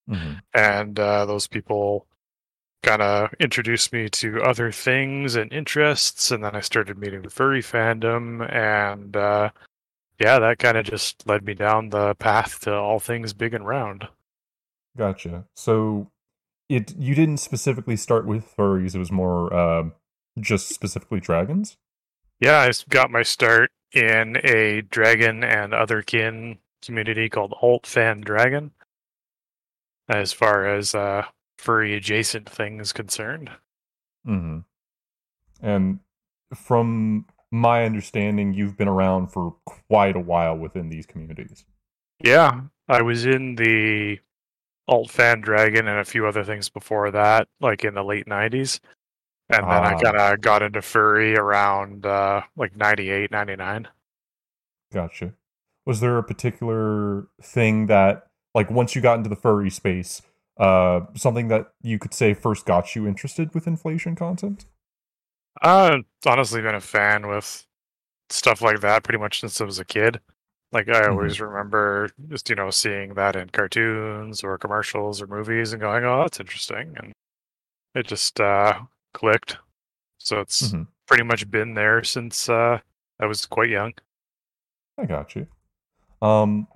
Mm-hmm. 0.09 0.33
And 0.53 0.99
uh, 0.99 1.25
those 1.25 1.47
people 1.47 2.07
kind 2.83 3.01
of 3.01 3.33
introduced 3.39 3.91
me 3.91 4.09
to 4.09 4.41
other 4.41 4.71
things 4.71 5.35
and 5.35 5.51
interests, 5.51 6.31
and 6.31 6.43
then 6.43 6.55
I 6.55 6.61
started 6.61 6.97
meeting 6.97 7.21
the 7.21 7.29
furry 7.29 7.61
fandom, 7.61 8.51
and 8.53 9.15
uh, 9.15 9.49
yeah, 10.19 10.39
that 10.39 10.59
kind 10.59 10.77
of 10.77 10.85
just 10.85 11.27
led 11.27 11.45
me 11.45 11.53
down 11.53 11.89
the 11.89 12.15
path 12.15 12.61
to 12.61 12.73
all 12.73 12.99
things 12.99 13.33
big 13.33 13.53
and 13.53 13.65
round. 13.65 14.07
Gotcha. 14.97 15.45
So 15.55 16.09
it 16.67 16.95
you 16.97 17.15
didn't 17.15 17.37
specifically 17.37 17.95
start 17.95 18.25
with 18.25 18.55
furries; 18.55 18.95
it 18.95 18.99
was 18.99 19.11
more 19.11 19.53
uh, 19.53 19.89
just 20.39 20.69
specifically 20.69 21.19
dragons. 21.19 21.77
Yeah, 22.39 22.59
I 22.59 22.71
got 22.89 23.11
my 23.11 23.23
start 23.23 23.71
in 23.91 24.37
a 24.43 24.81
dragon 24.81 25.43
and 25.43 25.73
other 25.73 26.01
kin 26.01 26.57
community 26.81 27.29
called 27.29 27.53
Alt 27.61 27.85
Fan 27.85 28.21
Dragon. 28.21 28.71
As 30.09 30.33
far 30.33 30.67
as 30.67 30.95
uh, 30.95 31.23
furry 31.57 31.95
adjacent 31.95 32.49
things 32.49 32.91
concerned. 32.91 33.51
Mm-hmm. 34.27 34.59
And 35.61 35.99
from 36.55 37.25
my 37.51 37.85
understanding, 37.85 38.53
you've 38.53 38.77
been 38.77 38.87
around 38.87 39.27
for 39.27 39.55
quite 39.65 40.15
a 40.15 40.21
while 40.21 40.57
within 40.57 40.89
these 40.89 41.05
communities. 41.05 41.65
Yeah, 42.23 42.61
I 42.87 43.01
was 43.01 43.25
in 43.25 43.55
the 43.55 44.19
Alt 44.87 45.11
Fan 45.11 45.41
Dragon 45.41 45.87
and 45.87 45.99
a 45.99 46.05
few 46.05 46.25
other 46.25 46.43
things 46.43 46.69
before 46.69 47.11
that, 47.11 47.47
like 47.61 47.83
in 47.83 47.93
the 47.93 48.03
late 48.03 48.25
90s. 48.25 48.79
And 49.51 49.63
then 49.63 49.83
I 49.83 49.99
kind 49.99 50.17
of 50.17 50.41
got 50.41 50.61
into 50.61 50.81
furry 50.81 51.35
around 51.35 52.05
uh, 52.05 52.41
like 52.55 52.75
98, 52.75 53.31
99. 53.31 53.87
Gotcha. 54.93 55.33
Was 55.85 56.01
there 56.01 56.17
a 56.17 56.23
particular 56.23 57.27
thing 57.41 57.87
that, 57.87 58.27
like, 58.53 58.69
once 58.69 58.95
you 58.95 59.01
got 59.01 59.17
into 59.17 59.29
the 59.29 59.35
furry 59.35 59.69
space, 59.69 60.21
uh, 60.57 61.01
something 61.15 61.47
that 61.47 61.71
you 61.81 61.97
could 61.97 62.13
say 62.13 62.33
first 62.33 62.65
got 62.65 62.95
you 62.95 63.07
interested 63.07 63.53
with 63.53 63.67
inflation 63.67 64.15
content? 64.15 64.65
I've 65.61 66.05
honestly 66.25 66.61
been 66.61 66.75
a 66.75 66.81
fan 66.81 67.27
with 67.27 67.65
stuff 68.29 68.61
like 68.61 68.81
that 68.81 69.03
pretty 69.03 69.19
much 69.19 69.39
since 69.39 69.59
I 69.59 69.65
was 69.65 69.79
a 69.79 69.85
kid. 69.85 70.19
Like 70.71 70.87
I 70.87 71.07
always 71.07 71.35
mm-hmm. 71.35 71.45
remember 71.45 72.09
just 72.29 72.49
you 72.49 72.55
know 72.55 72.69
seeing 72.69 73.15
that 73.15 73.35
in 73.35 73.49
cartoons 73.49 74.43
or 74.43 74.57
commercials 74.59 75.19
or 75.21 75.27
movies 75.27 75.73
and 75.73 75.81
going, 75.81 76.05
"Oh, 76.05 76.21
that's 76.21 76.39
interesting," 76.39 76.93
and 76.97 77.11
it 77.95 78.05
just 78.05 78.39
uh, 78.39 78.79
clicked. 79.13 79.57
So 80.19 80.41
it's 80.41 80.61
mm-hmm. 80.61 80.83
pretty 81.07 81.23
much 81.23 81.49
been 81.49 81.73
there 81.73 82.03
since 82.03 82.49
uh, 82.49 82.79
I 83.19 83.25
was 83.25 83.47
quite 83.47 83.69
young. 83.69 83.93
I 84.99 85.05
got 85.05 85.35
you. 85.35 85.47
Um, 86.21 86.67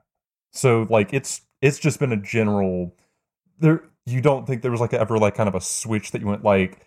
so 0.52 0.88
like 0.90 1.14
it's 1.14 1.42
it's 1.64 1.80
just 1.80 2.00
been 2.00 2.12
a 2.12 2.18
general 2.18 2.94
there 3.58 3.84
you 4.06 4.22
don't 4.22 4.46
think 4.46 4.62
there 4.62 4.72
was 4.72 4.82
like 4.82 4.94
ever 4.94 5.18
like 5.18 5.34
kind 5.34 5.48
of 5.48 5.56
a 5.56 5.62
switch 5.62 6.12
that 6.12 6.22
you 6.22 6.28
went 6.28 6.44
like 6.44 6.86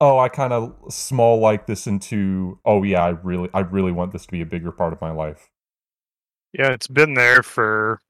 oh 0.00 0.18
i 0.18 0.28
kind 0.28 0.52
of 0.52 0.74
small 0.90 1.38
like 1.38 1.66
this 1.66 1.86
into 1.86 2.58
oh 2.66 2.82
yeah 2.82 3.02
i 3.02 3.10
really 3.10 3.48
i 3.54 3.60
really 3.60 3.92
want 3.92 4.12
this 4.12 4.26
to 4.26 4.32
be 4.32 4.42
a 4.42 4.46
bigger 4.46 4.72
part 4.72 4.92
of 4.92 5.00
my 5.00 5.10
life 5.10 5.48
yeah 6.52 6.70
it's 6.70 6.88
been 6.88 7.14
there 7.14 7.42
for 7.42 8.00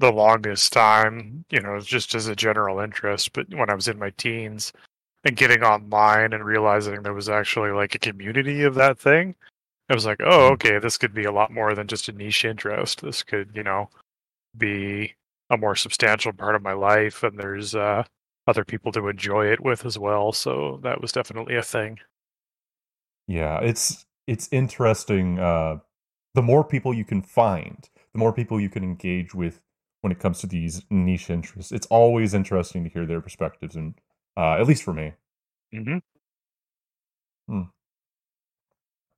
the 0.00 0.10
longest 0.10 0.72
time 0.72 1.44
you 1.50 1.60
know 1.60 1.78
just 1.78 2.14
as 2.14 2.26
a 2.26 2.34
general 2.34 2.80
interest 2.80 3.32
but 3.34 3.46
when 3.54 3.68
i 3.68 3.74
was 3.74 3.88
in 3.88 3.98
my 3.98 4.10
teens 4.16 4.72
and 5.24 5.36
getting 5.36 5.62
online 5.62 6.32
and 6.32 6.44
realizing 6.44 7.02
there 7.02 7.12
was 7.12 7.28
actually 7.28 7.70
like 7.70 7.94
a 7.94 7.98
community 7.98 8.62
of 8.62 8.74
that 8.74 8.98
thing 8.98 9.34
i 9.90 9.94
was 9.94 10.06
like 10.06 10.20
oh 10.22 10.24
mm-hmm. 10.24 10.52
okay 10.54 10.78
this 10.78 10.96
could 10.96 11.12
be 11.12 11.24
a 11.24 11.32
lot 11.32 11.52
more 11.52 11.74
than 11.74 11.86
just 11.86 12.08
a 12.08 12.12
niche 12.12 12.44
interest 12.44 13.02
this 13.02 13.22
could 13.22 13.50
you 13.54 13.62
know 13.62 13.90
be 14.56 15.14
a 15.50 15.56
more 15.56 15.74
substantial 15.74 16.32
part 16.32 16.54
of 16.54 16.62
my 16.62 16.72
life, 16.72 17.22
and 17.22 17.38
there's 17.38 17.74
uh, 17.74 18.04
other 18.46 18.64
people 18.64 18.92
to 18.92 19.08
enjoy 19.08 19.46
it 19.46 19.62
with 19.62 19.84
as 19.84 19.98
well. 19.98 20.32
So 20.32 20.80
that 20.82 21.00
was 21.00 21.12
definitely 21.12 21.56
a 21.56 21.62
thing. 21.62 21.98
Yeah, 23.26 23.60
it's 23.60 24.06
it's 24.26 24.48
interesting. 24.50 25.38
Uh, 25.38 25.78
the 26.34 26.42
more 26.42 26.64
people 26.64 26.94
you 26.94 27.04
can 27.04 27.22
find, 27.22 27.88
the 28.12 28.18
more 28.18 28.32
people 28.32 28.60
you 28.60 28.68
can 28.68 28.84
engage 28.84 29.34
with 29.34 29.60
when 30.00 30.12
it 30.12 30.18
comes 30.18 30.38
to 30.40 30.46
these 30.46 30.82
niche 30.90 31.30
interests. 31.30 31.72
It's 31.72 31.86
always 31.86 32.34
interesting 32.34 32.84
to 32.84 32.90
hear 32.90 33.06
their 33.06 33.20
perspectives, 33.20 33.74
and 33.74 33.94
uh, 34.36 34.54
at 34.54 34.66
least 34.66 34.82
for 34.82 34.94
me. 34.94 35.12
Mm-hmm. 35.74 35.98
Hmm. 37.48 37.62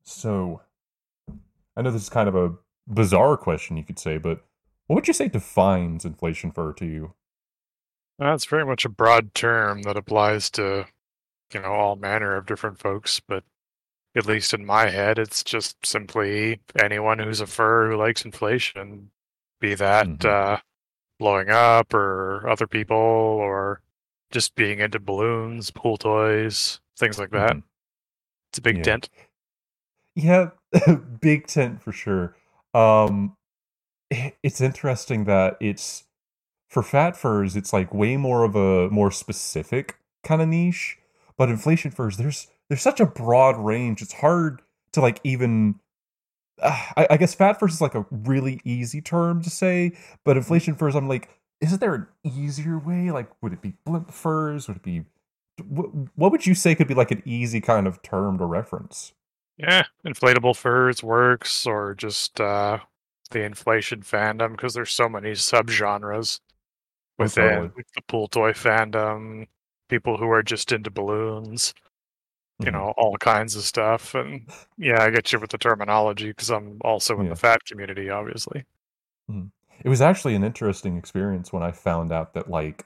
So, 0.03 0.63
I 1.77 1.83
know 1.83 1.91
this 1.91 2.03
is 2.03 2.09
kind 2.09 2.29
of 2.29 2.35
a 2.35 2.55
bizarre 2.89 3.37
question, 3.37 3.77
you 3.77 3.85
could 3.85 3.99
say, 3.99 4.19
but 4.19 4.45
what 4.90 4.97
would 4.97 5.06
you 5.06 5.14
say 5.14 5.28
defines 5.28 6.04
inflation 6.04 6.50
fur 6.50 6.73
to 6.73 6.85
you? 6.85 7.14
That's 8.18 8.44
very 8.44 8.66
much 8.66 8.85
a 8.85 8.88
broad 8.88 9.37
term 9.37 9.82
that 9.82 9.97
applies 9.97 10.50
to, 10.50 10.85
you 11.54 11.61
know, 11.61 11.68
all 11.68 11.94
manner 11.94 12.35
of 12.35 12.44
different 12.44 12.80
folks, 12.80 13.20
but 13.20 13.44
at 14.16 14.26
least 14.26 14.52
in 14.52 14.66
my 14.66 14.88
head, 14.88 15.16
it's 15.16 15.44
just 15.44 15.87
simply 15.87 16.59
anyone 16.76 17.20
who's 17.20 17.40
a 17.40 17.47
fur 17.47 17.88
who 17.88 17.97
likes 17.97 18.25
inflation, 18.25 19.12
be 19.61 19.76
that 19.76 20.09
mm-hmm. 20.09 20.54
uh, 20.54 20.59
blowing 21.20 21.50
up 21.50 21.94
or 21.94 22.49
other 22.49 22.66
people 22.66 22.97
or 22.97 23.82
just 24.32 24.56
being 24.56 24.80
into 24.80 24.99
balloons, 24.99 25.70
pool 25.70 25.99
toys, 25.99 26.80
things 26.99 27.16
like 27.16 27.30
that. 27.30 27.52
Mm-hmm. 27.52 27.66
It's 28.50 28.59
a 28.59 28.62
big 28.62 28.78
yeah. 28.78 28.82
dent. 28.82 29.09
Yeah, 30.16 30.50
big 31.20 31.47
tent 31.47 31.80
for 31.80 31.92
sure. 31.92 32.35
Um, 32.75 33.37
it's 34.11 34.61
interesting 34.61 35.25
that 35.25 35.57
it's 35.61 36.05
for 36.69 36.83
fat 36.83 37.17
furs, 37.17 37.57
it's 37.57 37.73
like 37.73 37.93
way 37.93 38.17
more 38.17 38.45
of 38.45 38.55
a 38.55 38.88
more 38.90 39.11
specific 39.11 39.99
kind 40.23 40.40
of 40.40 40.49
niche. 40.49 40.99
But 41.37 41.49
inflation 41.49 41.90
furs, 41.90 42.17
there's 42.17 42.49
there's 42.69 42.83
such 42.83 43.00
a 43.00 43.07
broad 43.07 43.57
range. 43.57 44.02
It's 44.02 44.12
hard 44.14 44.62
to 44.93 45.00
like 45.00 45.21
even. 45.25 45.76
Uh, 46.61 46.79
I, 46.97 47.07
I 47.11 47.17
guess 47.17 47.35
fat 47.35 47.59
furs 47.59 47.75
is 47.75 47.81
like 47.81 47.95
a 47.95 48.07
really 48.11 48.61
easy 48.64 49.00
term 49.00 49.43
to 49.43 49.50
say, 49.50 49.93
but 50.25 50.37
inflation 50.37 50.75
furs, 50.75 50.95
I'm 50.95 51.09
like, 51.09 51.31
is 51.61 51.79
there 51.79 51.95
an 51.95 52.07
easier 52.23 52.79
way? 52.79 53.11
Like, 53.11 53.31
would 53.43 53.55
it 53.55 53.62
be 53.62 53.73
blimp 53.87 54.11
furs? 54.11 54.69
Would 54.69 54.76
it 54.76 54.83
be 54.83 55.05
what, 55.67 55.87
what 56.17 56.33
would 56.33 56.47
you 56.47 56.55
say 56.55 56.75
could 56.75 56.88
be 56.88 56.95
like 56.95 57.11
an 57.11 57.23
easy 57.25 57.61
kind 57.61 57.87
of 57.87 58.02
term 58.02 58.38
to 58.38 58.45
reference? 58.45 59.12
Yeah, 59.57 59.85
inflatable 60.07 60.57
furs 60.57 61.02
works, 61.02 61.67
or 61.67 61.95
just 61.95 62.40
uh, 62.40 62.79
the 63.31 63.43
inflation 63.43 64.03
fandom 64.03 64.53
because 64.53 64.75
there's 64.75 64.93
so 64.93 65.09
many 65.09 65.33
subgenres 65.33 66.41
within 67.19 67.45
totally. 67.45 67.73
like, 67.77 67.87
the 67.95 68.03
pool 68.09 68.29
toy 68.29 68.53
fandom. 68.53 69.49
People 69.89 70.17
who 70.19 70.31
are 70.31 70.43
just 70.43 70.73
into 70.73 70.91
balloons, 70.91 71.75
you 72.65 72.71
Mhm. 72.71 72.73
know, 72.73 72.95
all 72.97 73.17
kinds 73.19 73.57
of 73.57 73.63
stuff. 73.65 74.15
And 74.15 74.49
yeah, 74.79 75.03
I 75.03 75.11
get 75.11 75.33
you 75.33 75.41
with 75.41 75.51
the 75.51 75.59
terminology 75.59 76.29
because 76.29 76.51
I'm 76.51 76.79
also 76.83 77.21
in 77.21 77.27
Yeah. 77.27 77.31
the 77.31 77.37
fat 77.37 77.65
community, 77.67 78.11
obviously. 78.11 78.67
It 79.83 79.89
was 79.89 80.01
actually 80.03 80.35
an 80.35 80.45
interesting 80.45 80.97
experience 80.99 81.53
when 81.53 81.63
I 81.63 81.73
found 81.73 82.13
out 82.13 82.35
that 82.35 82.51
like 82.51 82.85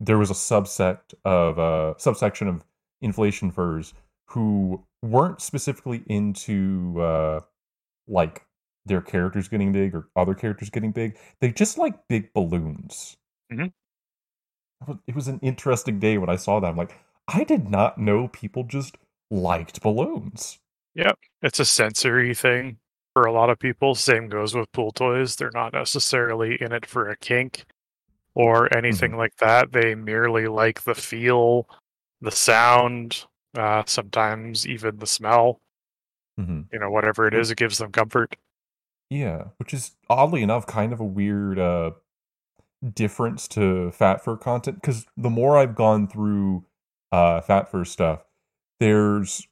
there 0.00 0.18
was 0.18 0.30
a 0.30 0.34
subset 0.34 1.00
of 1.24 1.58
uh 1.58 1.94
subsection 1.98 2.48
of 2.48 2.64
inflation 3.02 3.50
furs 3.50 3.92
who 4.28 4.84
weren't 5.02 5.40
specifically 5.42 6.02
into 6.06 7.00
uh 7.00 7.40
like 8.08 8.44
their 8.86 9.00
characters 9.00 9.48
getting 9.48 9.72
big 9.72 9.94
or 9.94 10.08
other 10.16 10.34
characters 10.34 10.70
getting 10.70 10.92
big. 10.92 11.16
They 11.40 11.52
just 11.52 11.78
like 11.78 12.08
big 12.08 12.32
balloons. 12.32 13.16
Mhm. 13.52 13.72
It 15.06 15.14
was 15.14 15.28
an 15.28 15.38
interesting 15.42 15.98
day 16.00 16.18
when 16.18 16.28
I 16.28 16.36
saw 16.36 16.58
that. 16.60 16.66
I'm 16.68 16.76
like, 16.76 16.98
I 17.28 17.44
did 17.44 17.68
not 17.70 17.98
know 17.98 18.28
people 18.28 18.64
just 18.64 18.96
liked 19.30 19.80
balloons. 19.82 20.58
Yeah, 20.94 21.12
it's 21.40 21.60
a 21.60 21.64
sensory 21.64 22.34
thing 22.34 22.78
for 23.14 23.22
a 23.22 23.32
lot 23.32 23.48
of 23.50 23.58
people. 23.58 23.94
Same 23.94 24.28
goes 24.28 24.54
with 24.54 24.70
pool 24.72 24.90
toys. 24.90 25.36
They're 25.36 25.50
not 25.54 25.72
necessarily 25.72 26.60
in 26.60 26.72
it 26.72 26.84
for 26.84 27.08
a 27.08 27.16
kink 27.16 27.64
or 28.34 28.74
anything 28.76 29.16
like 29.16 29.36
that. 29.36 29.72
They 29.72 29.94
merely 29.94 30.48
like 30.48 30.82
the 30.82 30.94
feel, 30.94 31.68
the 32.20 32.30
sound, 32.32 33.26
uh, 33.56 33.84
sometimes 33.86 34.66
even 34.66 34.96
the 34.98 35.06
smell. 35.06 35.60
Mhm. 36.40 36.66
You 36.72 36.78
know, 36.80 36.90
whatever 36.90 37.26
it 37.26 37.34
is, 37.34 37.50
it 37.50 37.58
gives 37.58 37.78
them 37.78 37.92
comfort. 37.92 38.36
Yeah, 39.12 39.48
which 39.58 39.74
is 39.74 39.92
oddly 40.08 40.42
enough 40.42 40.66
kind 40.66 40.90
of 40.90 40.98
a 40.98 41.04
weird 41.04 41.58
uh 41.58 41.90
difference 42.94 43.46
to 43.48 43.90
fat 43.90 44.24
fur 44.24 44.38
content 44.38 44.80
because 44.80 45.06
the 45.18 45.28
more 45.28 45.58
I've 45.58 45.74
gone 45.74 46.08
through 46.08 46.64
uh 47.12 47.42
fat 47.42 47.70
fur 47.70 47.84
stuff, 47.84 48.24
there's 48.80 49.46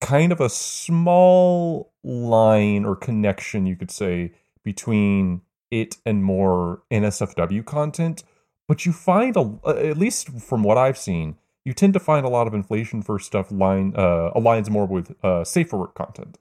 kind 0.00 0.32
of 0.32 0.40
a 0.40 0.48
small 0.48 1.92
line 2.02 2.84
or 2.84 2.96
connection 2.96 3.64
you 3.64 3.76
could 3.76 3.92
say 3.92 4.32
between 4.64 5.42
it 5.70 5.98
and 6.04 6.24
more 6.24 6.82
NSFW 6.90 7.64
content, 7.64 8.24
but 8.66 8.84
you 8.84 8.92
find 8.92 9.36
a 9.36 9.58
at 9.68 9.98
least 9.98 10.30
from 10.40 10.64
what 10.64 10.76
I've 10.76 10.98
seen, 10.98 11.36
you 11.64 11.74
tend 11.74 11.92
to 11.92 12.00
find 12.00 12.26
a 12.26 12.28
lot 12.28 12.48
of 12.48 12.54
inflation 12.54 13.02
fur 13.02 13.20
stuff 13.20 13.52
line 13.52 13.92
uh 13.94 14.32
aligns 14.34 14.68
more 14.68 14.86
with 14.86 15.14
uh 15.22 15.44
safer 15.44 15.78
work 15.78 15.94
content. 15.94 16.38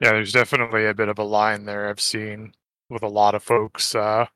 Yeah, 0.00 0.12
there's 0.12 0.32
definitely 0.32 0.86
a 0.86 0.94
bit 0.94 1.08
of 1.08 1.18
a 1.18 1.24
line 1.24 1.64
there 1.64 1.88
I've 1.88 2.00
seen 2.00 2.54
with 2.88 3.02
a 3.02 3.08
lot 3.08 3.34
of 3.34 3.42
folks 3.42 3.94
uh, 3.94 4.26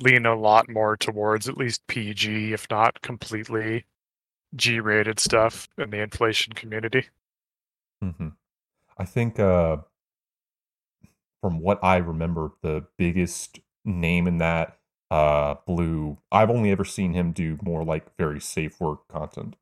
lean 0.00 0.26
a 0.26 0.34
lot 0.34 0.68
more 0.68 0.96
towards 0.96 1.48
at 1.48 1.56
least 1.56 1.86
PG, 1.86 2.52
if 2.52 2.66
not 2.70 3.00
completely 3.02 3.84
G 4.56 4.80
rated 4.80 5.20
stuff 5.20 5.68
in 5.78 5.90
the 5.90 6.00
inflation 6.02 6.52
community. 6.54 7.08
hmm 8.02 8.28
I 8.98 9.04
think 9.06 9.38
uh 9.40 9.78
from 11.40 11.60
what 11.60 11.82
I 11.82 11.96
remember, 11.98 12.52
the 12.62 12.86
biggest 12.96 13.60
name 13.84 14.26
in 14.26 14.38
that 14.38 14.78
uh 15.10 15.54
blue 15.66 16.18
I've 16.30 16.50
only 16.50 16.70
ever 16.70 16.84
seen 16.84 17.14
him 17.14 17.32
do 17.32 17.58
more 17.62 17.84
like 17.84 18.16
very 18.16 18.40
safe 18.40 18.80
work 18.80 19.08
content. 19.08 19.56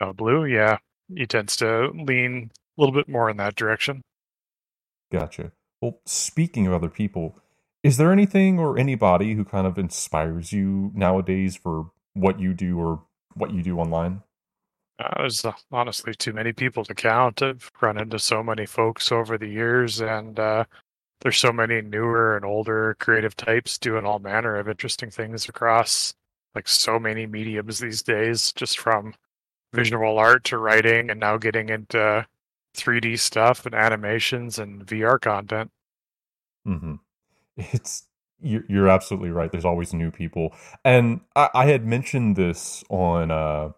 Uh, 0.00 0.12
Blue, 0.12 0.44
yeah, 0.44 0.78
he 1.14 1.26
tends 1.26 1.56
to 1.56 1.90
lean 1.94 2.50
a 2.76 2.80
little 2.80 2.94
bit 2.94 3.08
more 3.08 3.30
in 3.30 3.36
that 3.38 3.56
direction. 3.56 4.02
Gotcha. 5.10 5.52
Well, 5.80 6.00
speaking 6.04 6.66
of 6.66 6.72
other 6.72 6.88
people, 6.88 7.38
is 7.82 7.96
there 7.96 8.12
anything 8.12 8.58
or 8.58 8.78
anybody 8.78 9.34
who 9.34 9.44
kind 9.44 9.66
of 9.66 9.78
inspires 9.78 10.52
you 10.52 10.90
nowadays 10.94 11.56
for 11.56 11.90
what 12.14 12.40
you 12.40 12.52
do 12.52 12.78
or 12.78 13.02
what 13.34 13.52
you 13.52 13.62
do 13.62 13.78
online? 13.78 14.22
Uh, 14.98 15.08
there's 15.18 15.44
uh, 15.44 15.52
honestly 15.70 16.12
too 16.14 16.32
many 16.32 16.52
people 16.52 16.84
to 16.84 16.94
count. 16.94 17.40
I've 17.40 17.70
run 17.80 17.98
into 17.98 18.18
so 18.18 18.42
many 18.42 18.66
folks 18.66 19.12
over 19.12 19.38
the 19.38 19.46
years, 19.46 20.00
and 20.00 20.38
uh, 20.38 20.64
there's 21.20 21.38
so 21.38 21.52
many 21.52 21.80
newer 21.80 22.36
and 22.36 22.44
older 22.44 22.96
creative 22.98 23.36
types 23.36 23.78
doing 23.78 24.04
all 24.04 24.18
manner 24.18 24.56
of 24.56 24.68
interesting 24.68 25.10
things 25.10 25.48
across 25.48 26.14
like 26.54 26.66
so 26.66 26.98
many 26.98 27.26
mediums 27.26 27.78
these 27.78 28.02
days, 28.02 28.52
just 28.52 28.78
from 28.78 29.14
visual 29.72 30.18
art 30.18 30.44
to 30.44 30.58
writing, 30.58 31.10
and 31.10 31.20
now 31.20 31.36
getting 31.38 31.68
into 31.68 32.26
3D 32.74 33.16
stuff 33.16 33.66
and 33.66 33.74
animations 33.74 34.58
and 34.58 34.86
VR 34.86 35.18
content. 35.18 35.70
hmm 36.64 36.94
It's 37.56 38.06
you're, 38.40 38.64
you're 38.68 38.88
absolutely 38.88 39.30
right. 39.30 39.52
There's 39.52 39.64
always 39.64 39.94
new 39.94 40.10
people, 40.10 40.54
and 40.84 41.20
I, 41.36 41.50
I 41.54 41.66
had 41.66 41.86
mentioned 41.86 42.36
this 42.36 42.84
on 42.90 43.30
uh, 43.30 43.70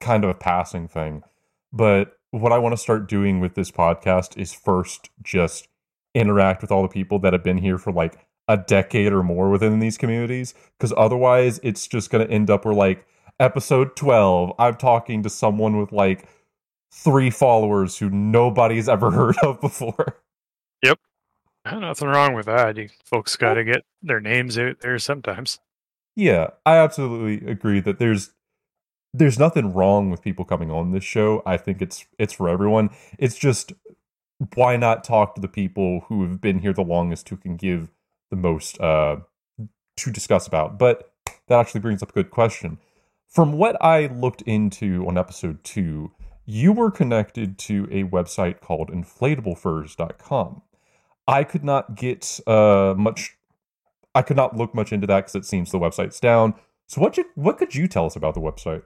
kind 0.00 0.24
of 0.24 0.30
a 0.30 0.34
passing 0.34 0.88
thing, 0.88 1.24
but 1.72 2.18
what 2.32 2.52
I 2.52 2.58
want 2.58 2.74
to 2.74 2.78
start 2.78 3.08
doing 3.08 3.40
with 3.40 3.54
this 3.54 3.70
podcast 3.70 4.38
is 4.38 4.54
first 4.54 5.10
just 5.22 5.68
interact 6.14 6.62
with 6.62 6.72
all 6.72 6.82
the 6.82 6.88
people 6.88 7.18
that 7.20 7.32
have 7.32 7.44
been 7.44 7.58
here 7.58 7.78
for 7.78 7.92
like 7.92 8.26
a 8.48 8.56
decade 8.56 9.12
or 9.12 9.22
more 9.22 9.50
within 9.50 9.80
these 9.80 9.98
communities, 9.98 10.54
because 10.78 10.92
otherwise 10.96 11.60
it's 11.62 11.86
just 11.88 12.10
going 12.10 12.26
to 12.26 12.32
end 12.32 12.50
up 12.50 12.64
where 12.64 12.74
like 12.74 13.06
episode 13.42 13.96
12, 13.96 14.52
I'm 14.58 14.76
talking 14.76 15.22
to 15.24 15.30
someone 15.30 15.78
with 15.78 15.92
like 15.92 16.28
three 16.92 17.30
followers 17.30 17.98
who 17.98 18.08
nobody's 18.08 18.88
ever 18.88 19.10
heard 19.12 19.36
of 19.42 19.60
before. 19.60 20.16
Yep. 20.82 20.98
Nothing 21.66 22.08
wrong 22.08 22.34
with 22.34 22.46
that. 22.46 22.76
You 22.76 22.88
folks 23.04 23.36
got 23.36 23.54
to 23.54 23.64
get 23.64 23.84
their 24.02 24.20
names 24.20 24.56
out 24.58 24.80
there 24.80 24.98
sometimes. 24.98 25.58
Yeah, 26.14 26.48
I 26.66 26.76
absolutely 26.76 27.48
agree 27.50 27.80
that 27.80 27.98
there's 27.98 28.32
there's 29.14 29.38
nothing 29.38 29.74
wrong 29.74 30.10
with 30.10 30.22
people 30.22 30.44
coming 30.44 30.70
on 30.70 30.92
this 30.92 31.04
show. 31.04 31.42
I 31.46 31.56
think 31.56 31.82
it's 31.82 32.04
it's 32.18 32.32
for 32.32 32.48
everyone. 32.48 32.90
It's 33.18 33.36
just 33.36 33.72
why 34.54 34.76
not 34.76 35.04
talk 35.04 35.34
to 35.34 35.40
the 35.40 35.48
people 35.48 36.00
who 36.08 36.22
have 36.22 36.40
been 36.40 36.58
here 36.58 36.72
the 36.72 36.82
longest 36.82 37.28
who 37.28 37.36
can 37.36 37.56
give 37.56 37.90
the 38.30 38.36
most 38.36 38.80
uh 38.80 39.16
to 39.98 40.10
discuss 40.10 40.46
about. 40.46 40.78
But 40.78 41.12
that 41.46 41.60
actually 41.60 41.80
brings 41.80 42.02
up 42.02 42.10
a 42.10 42.14
good 42.14 42.30
question. 42.30 42.78
From 43.32 43.54
what 43.54 43.82
I 43.82 44.08
looked 44.08 44.42
into 44.42 45.06
on 45.08 45.16
episode 45.16 45.64
2, 45.64 46.12
you 46.44 46.70
were 46.70 46.90
connected 46.90 47.56
to 47.60 47.88
a 47.90 48.04
website 48.04 48.60
called 48.60 48.90
inflatablefurs.com. 48.90 50.60
I 51.26 51.44
could 51.44 51.64
not 51.64 51.94
get 51.94 52.40
uh 52.46 52.94
much 52.94 53.38
I 54.14 54.20
could 54.20 54.36
not 54.36 54.54
look 54.54 54.74
much 54.74 54.92
into 54.92 55.06
that 55.06 55.20
because 55.20 55.34
it 55.34 55.46
seems 55.46 55.70
the 55.70 55.78
website's 55.78 56.20
down. 56.20 56.52
So 56.88 57.00
what 57.00 57.16
you, 57.16 57.24
what 57.34 57.56
could 57.56 57.74
you 57.74 57.88
tell 57.88 58.04
us 58.04 58.16
about 58.16 58.34
the 58.34 58.40
website? 58.40 58.82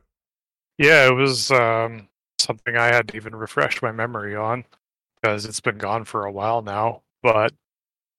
Yeah, 0.78 1.08
it 1.08 1.14
was 1.14 1.50
um, 1.50 2.06
something 2.38 2.76
I 2.76 2.86
had 2.86 3.08
to 3.08 3.16
even 3.16 3.34
refresh 3.34 3.82
my 3.82 3.90
memory 3.90 4.36
on 4.36 4.64
because 5.20 5.44
it's 5.44 5.58
been 5.58 5.78
gone 5.78 6.04
for 6.04 6.24
a 6.24 6.30
while 6.30 6.62
now. 6.62 7.02
But 7.20 7.52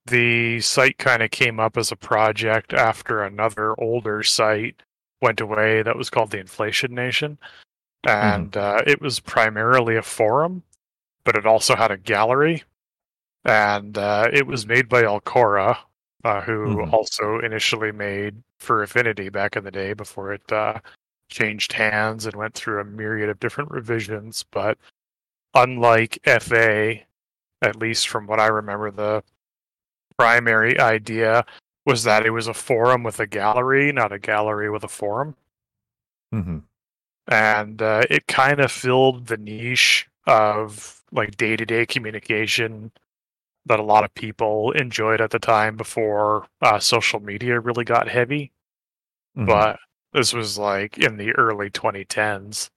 the 0.05 0.59
site 0.59 0.97
kind 0.97 1.23
of 1.23 1.31
came 1.31 1.57
up 1.57 1.77
as 1.77 1.89
a 1.89 1.95
project 1.95 2.73
after 2.73 3.23
another 3.23 3.79
older 3.79 4.23
site 4.23 4.83
went 5.21 5.41
away 5.41 5.81
that 5.81 5.97
was 5.97 6.09
called 6.09 6.31
the 6.31 6.39
Inflation 6.39 6.93
Nation. 6.93 7.37
And 8.07 8.55
uh, 8.55 8.81
it 8.85 9.01
was 9.01 9.19
primarily 9.19 9.95
a 9.97 10.01
forum, 10.01 10.63
but 11.23 11.35
it 11.35 11.45
also 11.45 11.75
had 11.75 11.91
a 11.91 11.97
gallery. 11.97 12.63
And 13.43 13.97
uh, 13.97 14.29
it 14.31 14.45
was 14.45 14.67
made 14.67 14.87
by 14.87 15.03
Alkora, 15.03 15.77
uh, 16.23 16.41
who 16.41 16.77
Mhm. 16.77 16.93
also 16.93 17.39
initially 17.39 17.91
made 17.91 18.43
Fur 18.59 18.83
Affinity 18.83 19.29
back 19.29 19.55
in 19.55 19.63
the 19.63 19.71
day 19.71 19.93
before 19.93 20.33
it 20.33 20.51
uh, 20.51 20.79
changed 21.29 21.73
hands 21.73 22.25
and 22.25 22.35
went 22.35 22.53
through 22.53 22.79
a 22.79 22.85
myriad 22.85 23.29
of 23.29 23.39
different 23.39 23.71
revisions. 23.71 24.43
But 24.51 24.77
unlike 25.53 26.19
FA, 26.25 27.01
at 27.61 27.75
least 27.75 28.07
from 28.07 28.27
what 28.27 28.39
I 28.39 28.47
remember, 28.47 28.91
the 28.91 29.23
primary 30.17 30.79
idea 30.79 31.45
was 31.87 32.03
that 32.03 32.25
it 32.25 32.31
was 32.31 32.47
a 32.47 32.53
forum 32.53 33.01
with 33.01 33.17
a 33.21 33.25
gallery, 33.25 33.93
not 33.93 34.11
a 34.11 34.19
gallery 34.19 34.69
with 34.69 34.83
a 34.83 34.89
forum. 34.89 35.37
Mm-hmm. 36.35 36.57
And 37.29 37.81
uh, 37.81 38.03
it 38.09 38.27
kind 38.27 38.59
of 38.59 38.73
filled 38.73 39.27
the 39.27 39.37
niche 39.37 40.05
of 40.27 41.01
like 41.13 41.37
day 41.37 41.55
to 41.55 41.65
day 41.65 41.85
communication 41.85 42.91
that 43.65 43.79
a 43.79 43.83
lot 43.83 44.03
of 44.03 44.13
people 44.13 44.73
enjoyed 44.73 45.21
at 45.21 45.31
the 45.31 45.39
time 45.39 45.77
before 45.77 46.47
uh, 46.61 46.77
social 46.77 47.21
media 47.21 47.57
really 47.57 47.85
got 47.85 48.09
heavy. 48.09 48.51
Mhm. 49.37 49.45
But 49.45 49.79
this 50.11 50.33
was 50.33 50.57
like 50.57 50.97
in 50.97 51.15
the 51.15 51.31
early 51.35 51.69
2010s 51.69 52.69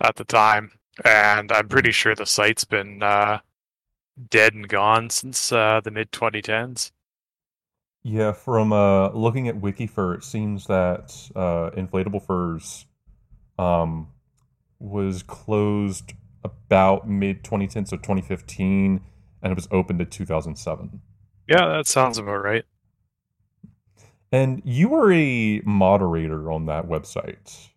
at 0.00 0.16
the 0.16 0.24
time, 0.24 0.72
and 1.04 1.52
I'm 1.52 1.68
pretty 1.68 1.92
sure 1.92 2.16
the 2.16 2.26
site's 2.26 2.64
been 2.64 3.04
uh, 3.04 3.38
dead 4.30 4.54
and 4.54 4.68
gone 4.68 5.10
since 5.10 5.52
uh, 5.52 5.80
the 5.82 5.92
mid 5.92 6.10
2010s. 6.10 6.90
Yeah, 8.04 8.32
from 8.32 8.72
uh, 8.72 9.10
looking 9.10 9.46
at 9.46 9.60
Wiki 9.60 9.86
Wikifur, 9.86 10.16
it 10.16 10.24
seems 10.24 10.66
that 10.66 11.14
uh, 11.36 11.70
Inflatable 11.76 12.24
Furs 12.26 12.86
um, 13.58 14.08
was 14.80 15.22
closed 15.22 16.12
about 16.42 17.08
mid 17.08 17.44
2010, 17.44 17.86
so 17.86 17.96
2015, 17.96 19.00
and 19.42 19.52
it 19.52 19.54
was 19.54 19.68
opened 19.70 20.00
in 20.00 20.08
2007. 20.08 21.00
Yeah, 21.48 21.68
that 21.68 21.86
sounds 21.86 22.18
about 22.18 22.42
right. 22.42 22.64
And 24.32 24.62
you 24.64 24.88
were 24.88 25.12
a 25.12 25.60
moderator 25.64 26.50
on 26.50 26.66
that 26.66 26.88
website. 26.88 27.68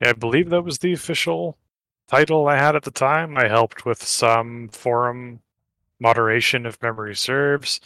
Yeah, 0.00 0.10
I 0.10 0.12
believe 0.12 0.48
that 0.50 0.62
was 0.62 0.78
the 0.78 0.92
official 0.92 1.58
title 2.08 2.48
I 2.48 2.56
had 2.56 2.76
at 2.76 2.84
the 2.84 2.90
time. 2.90 3.36
I 3.36 3.48
helped 3.48 3.84
with 3.84 4.02
some 4.02 4.68
forum 4.68 5.40
moderation, 5.98 6.64
if 6.64 6.80
memory 6.80 7.14
serves, 7.14 7.80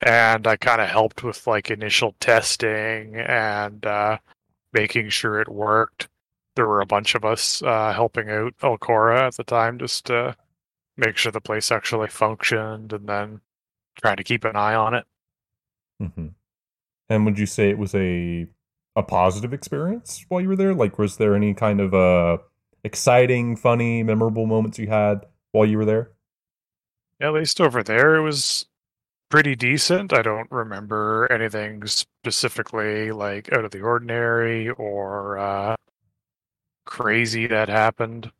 and 0.00 0.46
I 0.46 0.56
kind 0.56 0.80
of 0.80 0.88
helped 0.88 1.22
with 1.22 1.46
like 1.46 1.70
initial 1.70 2.14
testing 2.20 3.16
and 3.16 3.84
uh, 3.84 4.18
making 4.72 5.10
sure 5.10 5.40
it 5.40 5.48
worked. 5.48 6.08
There 6.56 6.66
were 6.66 6.80
a 6.80 6.86
bunch 6.86 7.14
of 7.14 7.24
us 7.24 7.62
uh, 7.62 7.92
helping 7.92 8.28
out 8.30 8.56
Alkora 8.58 9.20
at 9.20 9.36
the 9.36 9.44
time 9.44 9.78
just 9.78 10.06
to 10.06 10.36
make 10.96 11.16
sure 11.16 11.32
the 11.32 11.40
place 11.40 11.70
actually 11.70 12.08
functioned 12.08 12.92
and 12.92 13.08
then 13.08 13.40
trying 14.00 14.16
to 14.16 14.24
keep 14.24 14.44
an 14.44 14.56
eye 14.56 14.74
on 14.74 14.94
it. 14.94 15.04
Mm-hmm. 16.02 16.28
And 17.08 17.24
would 17.24 17.38
you 17.38 17.46
say 17.46 17.70
it 17.70 17.78
was 17.78 17.94
a 17.94 18.46
a 18.96 19.02
positive 19.02 19.52
experience 19.52 20.24
while 20.28 20.40
you 20.40 20.48
were 20.48 20.56
there? 20.56 20.74
Like, 20.74 20.98
was 20.98 21.16
there 21.16 21.34
any 21.34 21.54
kind 21.54 21.80
of 21.80 21.94
uh, 21.94 22.38
exciting, 22.82 23.56
funny, 23.56 24.02
memorable 24.02 24.46
moments 24.46 24.78
you 24.78 24.88
had 24.88 25.26
while 25.52 25.66
you 25.66 25.78
were 25.78 25.84
there? 25.84 26.10
At 27.20 27.32
least 27.32 27.60
over 27.60 27.82
there, 27.82 28.16
it 28.16 28.22
was 28.22 28.66
pretty 29.30 29.56
decent. 29.56 30.12
I 30.12 30.22
don't 30.22 30.50
remember 30.50 31.30
anything 31.32 31.86
specifically 31.86 33.12
like 33.12 33.52
out 33.52 33.64
of 33.64 33.70
the 33.70 33.80
ordinary 33.80 34.68
or 34.68 35.38
uh, 35.38 35.76
crazy 36.84 37.46
that 37.46 37.68
happened. 37.68 38.30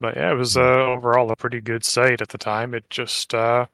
But 0.00 0.16
yeah, 0.16 0.32
it 0.32 0.34
was 0.34 0.56
uh, 0.56 0.60
overall 0.60 1.30
a 1.30 1.36
pretty 1.36 1.60
good 1.60 1.84
site 1.84 2.20
at 2.20 2.28
the 2.28 2.38
time. 2.38 2.74
It 2.74 2.90
just, 2.90 3.32
uh, 3.32 3.66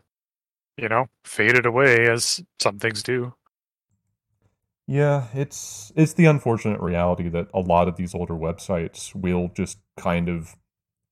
you 0.77 0.89
know, 0.89 1.07
faded 1.25 1.67
away 1.67 2.09
as 2.09 2.43
some 2.61 2.79
things 2.79 3.03
do. 3.03 3.35
Yeah, 4.87 5.29
it's 5.33 5.93
it's 5.97 6.15
the 6.15 6.27
unfortunate 6.27 6.81
reality 6.81 7.29
that 7.29 7.49
a 7.55 7.61
lot 7.61 7.89
of 7.89 7.97
these 7.97 8.15
older 8.15 8.35
websites 8.35 9.15
will 9.15 9.49
just 9.55 9.79
kind 9.97 10.29
of 10.29 10.57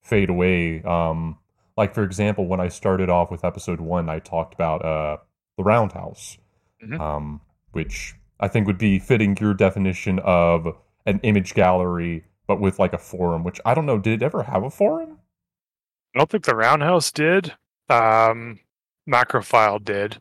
fade 0.02 0.30
away. 0.30 0.82
Um, 0.82 1.38
like 1.78 1.94
for 1.94 2.02
example, 2.02 2.46
when 2.46 2.60
I 2.60 2.68
started 2.68 3.08
off 3.08 3.30
with 3.30 3.44
episode 3.44 3.80
one, 3.80 4.08
I 4.10 4.18
talked 4.18 4.52
about 4.52 4.84
uh, 4.84 5.16
the 5.56 5.62
Roundhouse, 5.64 6.36
Mhm. 6.84 7.00
um, 7.00 7.40
which 7.72 8.14
I 8.40 8.48
think 8.48 8.66
would 8.66 8.78
be 8.78 8.98
fitting 8.98 9.36
your 9.40 9.54
definition 9.54 10.18
of 10.18 10.76
an 11.06 11.20
image 11.22 11.54
gallery, 11.54 12.24
but 12.46 12.60
with 12.60 12.78
like 12.78 12.92
a 12.92 12.98
forum. 12.98 13.44
Which 13.44 13.60
I 13.64 13.72
don't 13.74 13.86
know, 13.86 13.98
did 13.98 14.20
it 14.20 14.24
ever 14.24 14.42
have 14.42 14.62
a 14.62 14.70
forum? 14.70 15.20
I 16.14 16.18
don't 16.18 16.30
think 16.30 16.44
the 16.44 16.54
Roundhouse 16.56 17.10
did. 17.12 17.54
Um, 17.88 18.60
Macrophile 19.08 19.82
did. 19.82 20.20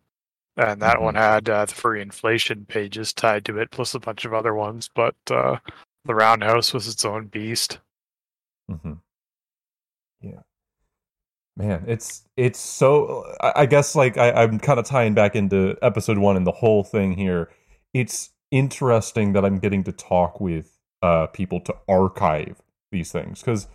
And 0.56 0.82
that 0.82 1.02
one 1.02 1.14
had 1.16 1.48
uh, 1.50 1.66
the 1.66 1.74
free 1.76 2.02
inflation 2.02 2.66
pages 2.66 3.14
tied 3.14 3.46
to 3.46 3.58
it, 3.60 3.70
plus 3.70 3.94
a 3.94 4.00
bunch 4.00 4.26
of 4.26 4.34
other 4.34 4.56
ones. 4.56 4.90
But 4.94 5.16
uh, 5.30 5.58
the 6.06 6.16
Roundhouse 6.16 6.74
was 6.74 6.88
its 6.88 7.06
own 7.06 7.28
beast. 7.28 7.80
hmm 8.68 8.94
Yeah, 10.22 10.42
man, 11.58 11.84
it's 11.88 12.24
it's 12.38 12.60
so. 12.60 13.26
I, 13.42 13.66
guess 13.66 13.96
like 13.96 14.18
I, 14.18 14.32
I'm 14.32 14.60
kind 14.60 14.80
of 14.80 14.86
tying 14.86 15.14
back 15.14 15.36
into 15.36 15.76
episode 15.82 16.18
one 16.18 16.38
and 16.38 16.46
the 16.46 16.52
whole 16.52 16.84
thing 16.84 17.14
here. 17.14 17.50
It's 17.94 18.30
interesting 18.52 19.34
that 19.34 19.44
I'm 19.44 19.60
getting 19.60 19.84
to 19.84 19.92
talk 19.92 20.40
with 20.40 20.78
uh 21.02 21.28
people 21.28 21.60
to 21.62 21.76
archive 21.90 22.62
these 22.92 23.12
things 23.12 23.42
because 23.42 23.68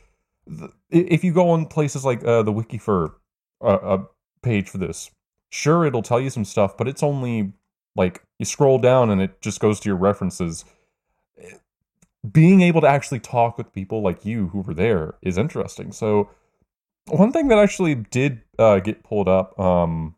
if 0.90 1.22
you 1.22 1.32
go 1.32 1.50
on 1.50 1.66
places 1.66 2.04
like 2.04 2.24
uh, 2.24 2.42
the 2.42 2.52
Wikifur 2.52 3.12
uh, 3.60 3.64
uh, 3.64 4.04
page 4.42 4.68
for 4.68 4.78
this, 4.78 5.10
sure 5.50 5.84
it'll 5.84 6.02
tell 6.02 6.20
you 6.20 6.30
some 6.30 6.44
stuff, 6.44 6.76
but 6.76 6.88
it's 6.88 7.02
only 7.02 7.52
like 7.94 8.24
you 8.38 8.44
scroll 8.44 8.78
down 8.78 9.10
and 9.10 9.20
it 9.20 9.40
just 9.40 9.60
goes 9.60 9.78
to 9.80 9.88
your 9.88 9.96
references 9.96 10.64
being 12.30 12.60
able 12.60 12.80
to 12.80 12.88
actually 12.88 13.18
talk 13.20 13.58
with 13.58 13.72
people 13.72 14.02
like 14.02 14.24
you 14.24 14.48
who 14.48 14.60
were 14.60 14.74
there 14.74 15.14
is 15.22 15.36
interesting. 15.36 15.92
So 15.92 16.30
one 17.06 17.32
thing 17.32 17.48
that 17.48 17.58
actually 17.58 17.94
did 17.94 18.42
uh, 18.58 18.80
get 18.80 19.02
pulled 19.02 19.28
up, 19.28 19.58
um, 19.58 20.14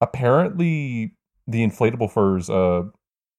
apparently 0.00 1.14
the 1.46 1.66
inflatable 1.66 2.10
furs 2.10 2.48
uh, 2.50 2.82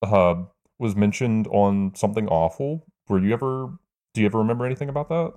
uh, 0.01 0.43
was 0.79 0.95
mentioned 0.95 1.47
on 1.47 1.93
something 1.95 2.27
awful. 2.27 2.85
Were 3.07 3.19
you 3.19 3.33
ever? 3.33 3.69
Do 4.13 4.21
you 4.21 4.27
ever 4.27 4.39
remember 4.39 4.65
anything 4.65 4.89
about 4.89 5.09
that? 5.09 5.33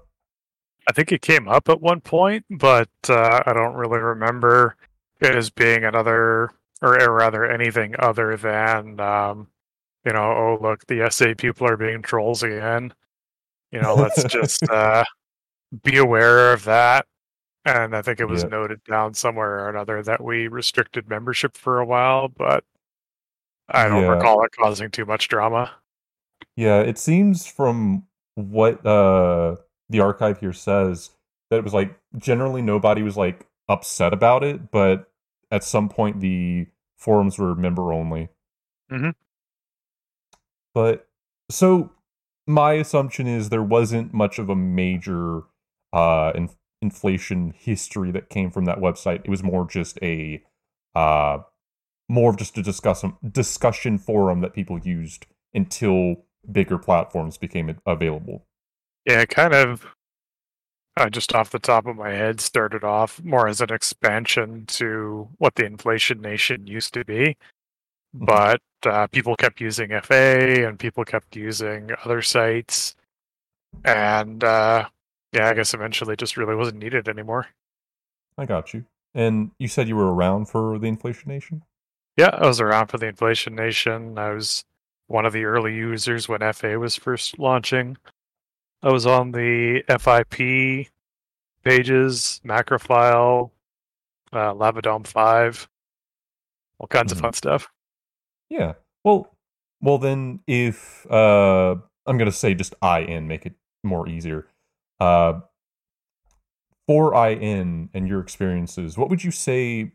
I 0.89 0.93
think 0.93 1.13
it 1.13 1.23
came 1.23 1.49
up 1.49 1.69
at 1.69 1.81
one 1.81 2.01
point, 2.01 2.45
but 2.51 2.91
uh, 3.09 3.43
I 3.47 3.53
don't 3.53 3.75
really 3.75 4.01
remember 4.01 4.77
it 5.21 5.35
as 5.35 5.49
being 5.51 5.85
another, 5.85 6.51
or, 6.83 7.03
or 7.03 7.13
rather 7.13 7.45
anything 7.45 7.95
other 7.99 8.37
than, 8.37 9.01
um, 9.01 9.49
you 10.05 10.13
know, 10.13 10.25
oh, 10.25 10.59
look, 10.61 10.87
the 10.87 11.09
SA 11.11 11.35
people 11.39 11.67
are 11.67 11.77
being 11.77 12.03
trolls 12.03 12.43
again. 12.43 12.93
You 13.71 13.81
know, 13.81 13.95
let's 13.95 14.25
just 14.29 14.69
uh, 14.69 15.05
be 15.83 15.97
aware 15.97 16.53
of 16.53 16.65
that. 16.65 17.07
And 17.65 17.97
I 17.97 18.03
think 18.03 18.21
it 18.21 18.27
was 18.27 18.43
Yeah. 18.43 18.51
noted 18.51 18.85
down 18.85 19.15
somewhere 19.15 19.61
or 19.61 19.69
another 19.71 20.03
that 20.03 20.23
we 20.23 20.49
restricted 20.49 21.09
membership 21.09 21.57
for 21.57 21.79
a 21.81 21.87
while, 21.87 22.29
but 22.29 22.65
I 23.69 23.89
don't 23.89 24.03
Yeah. 24.03 24.09
recall 24.11 24.45
it 24.45 24.53
causing 24.53 24.91
too 24.91 25.07
much 25.07 25.29
drama. 25.29 25.73
Yeah, 26.57 26.81
it 26.81 26.99
seems 26.99 27.47
from 27.47 28.07
what 28.35 28.85
uh 28.85 29.57
the 29.89 30.01
archive 30.01 30.41
here 30.41 30.53
says 30.53 31.11
that 31.51 31.59
it 31.59 31.65
was 31.65 31.73
like 31.75 31.99
generally 32.19 32.61
nobody 32.63 33.03
was 33.03 33.17
like 33.17 33.47
upset 33.69 34.13
about 34.13 34.45
it, 34.45 34.71
but 34.71 35.11
at 35.51 35.65
some 35.65 35.89
point 35.89 36.21
the 36.21 36.67
forums 36.97 37.39
were 37.39 37.55
member 37.55 37.93
only. 37.93 38.29
Mhm. 38.91 39.15
But 40.75 41.09
so 41.51 41.93
my 42.47 42.75
assumption 42.75 43.27
is 43.27 43.49
there 43.49 43.63
wasn't 43.63 44.13
much 44.13 44.39
of 44.39 44.49
a 44.51 44.57
major 44.57 45.43
uh 45.95 46.33
in- 46.35 46.51
inflation 46.83 47.55
history 47.57 48.11
that 48.11 48.29
came 48.29 48.51
from 48.51 48.67
that 48.67 48.79
website. 48.79 49.23
It 49.25 49.31
was 49.31 49.43
more 49.43 49.67
just 49.67 49.99
a 50.03 50.43
uh 50.95 51.39
more 52.09 52.31
of 52.31 52.37
just 52.37 52.59
a 52.59 52.63
discussion 52.63 53.15
discussion 53.31 53.99
forum 53.99 54.41
that 54.43 54.53
people 54.53 54.79
used 54.79 55.27
until 55.55 56.17
bigger 56.51 56.79
platforms 56.79 57.39
became 57.39 57.75
available. 57.87 58.45
Yeah, 59.07 59.25
kind 59.25 59.55
of 59.55 59.87
uh, 60.97 61.11
just 61.11 61.35
off 61.35 61.51
the 61.51 61.59
top 61.59 61.87
of 61.87 61.97
my 61.97 62.11
head 62.11 62.41
started 62.41 62.85
off 62.85 63.23
more 63.25 63.49
as 63.49 63.61
an 63.61 63.73
expansion 63.73 64.65
to 64.67 65.29
what 65.39 65.55
the 65.57 65.65
Inflation 65.65 66.21
Nation 66.21 66.67
used 66.67 66.95
to 66.95 67.05
be. 67.05 67.37
Mhm. 68.17 68.27
But 68.27 68.63
uh, 68.87 69.07
people 69.09 69.37
kept 69.37 69.61
using 69.61 69.91
FA 69.93 70.67
and 70.69 70.79
people 70.79 71.05
kept 71.05 71.37
using 71.37 71.91
other 72.05 72.23
sites. 72.23 72.95
And 73.85 74.45
uh, 74.45 74.89
yeah, 75.35 75.49
I 75.51 75.55
guess 75.55 75.75
eventually 75.75 76.15
it 76.15 76.19
just 76.19 76.37
really 76.37 76.55
wasn't 76.55 76.79
needed 76.79 77.09
anymore. 77.09 77.49
I 78.39 78.47
got 78.47 78.73
you. 78.73 78.85
And 79.15 79.51
you 79.59 79.69
said 79.69 79.89
you 79.89 79.97
were 79.97 80.13
around 80.15 80.47
for 80.47 80.79
the 80.79 80.87
Inflation 80.87 81.29
Nation? 81.29 81.63
Yeah, 82.17 82.31
I 82.33 82.47
was 82.47 82.61
around 82.61 82.89
for 82.89 82.99
the 82.99 83.07
Inflation 83.07 83.55
Nation. 83.55 84.19
I 84.19 84.31
was 84.31 84.65
one 85.07 85.27
of 85.27 85.33
the 85.33 85.45
early 85.45 85.75
users 85.75 86.29
when 86.29 86.41
FA 86.53 86.79
was 86.79 86.97
first 86.97 87.39
launching. 87.39 87.97
I 88.83 88.91
was 88.91 89.07
on 89.07 89.33
the 89.33 89.83
FIP 89.89 90.89
pages, 91.65 92.41
Macrophile, 92.45 93.51
uh, 94.33 94.53
Lavadome 94.55 95.07
5, 95.07 95.69
all 96.79 96.87
kinds 96.87 97.13
Mhm. 97.13 97.17
of 97.17 97.21
fun 97.23 97.33
stuff. 97.33 97.69
Yeah. 98.49 98.75
Well, 99.05 99.35
well 99.81 99.99
then 99.99 100.41
if 100.47 101.07
uh 101.11 101.77
I'm 102.07 102.19
going 102.19 102.31
to 102.31 102.37
say 102.37 102.55
just 102.55 102.75
I 102.83 103.01
IN 103.01 103.27
make 103.29 103.47
it 103.47 103.55
more 103.83 104.07
easier. 104.09 104.47
Uh 105.05 105.41
for 106.87 107.15
IN 107.15 107.89
and 107.95 108.07
your 108.09 108.21
experiences, 108.21 108.99
what 108.99 109.09
would 109.09 109.25
you 109.25 109.31
say 109.31 109.93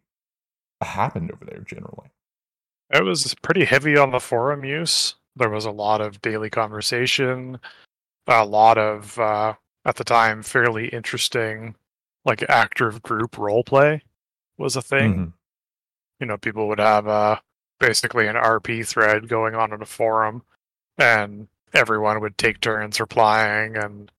happened 0.82 1.32
over 1.32 1.46
there 1.46 1.60
generally? 1.62 2.10
It 2.92 3.04
was 3.04 3.36
pretty 3.44 3.66
heavy 3.66 3.96
on 3.96 4.12
the 4.12 4.20
forum 4.20 4.66
use. 4.66 5.14
There 5.36 5.50
was 5.52 5.66
a 5.66 5.72
lot 5.72 6.02
of 6.02 6.20
daily 6.22 6.50
conversation, 6.50 7.60
a 8.26 8.44
lot 8.44 8.80
of, 8.80 9.20
uh, 9.20 9.54
at 9.86 9.98
the 9.98 10.04
time, 10.04 10.42
fairly 10.42 10.88
interesting, 10.90 11.76
like 12.26 12.44
active 12.50 13.04
group 13.04 13.38
role 13.38 13.64
play. 13.64 14.02
was 14.58 14.76
a 14.76 14.82
thing. 14.82 15.14
Mhm. 15.14 15.34
You 16.20 16.26
know, 16.28 16.38
people 16.38 16.68
would 16.68 16.80
have 16.80 17.08
uh, 17.08 17.40
basically 17.80 18.28
an 18.28 18.36
RP 18.36 18.84
thread 18.84 19.30
going 19.30 19.56
on 19.56 19.72
in 19.72 19.82
a 19.82 19.86
forum, 19.86 20.44
and 20.98 21.48
everyone 21.74 22.20
would 22.20 22.38
take 22.38 22.60
turns 22.60 23.00
replying, 23.00 23.78
and 23.78 24.12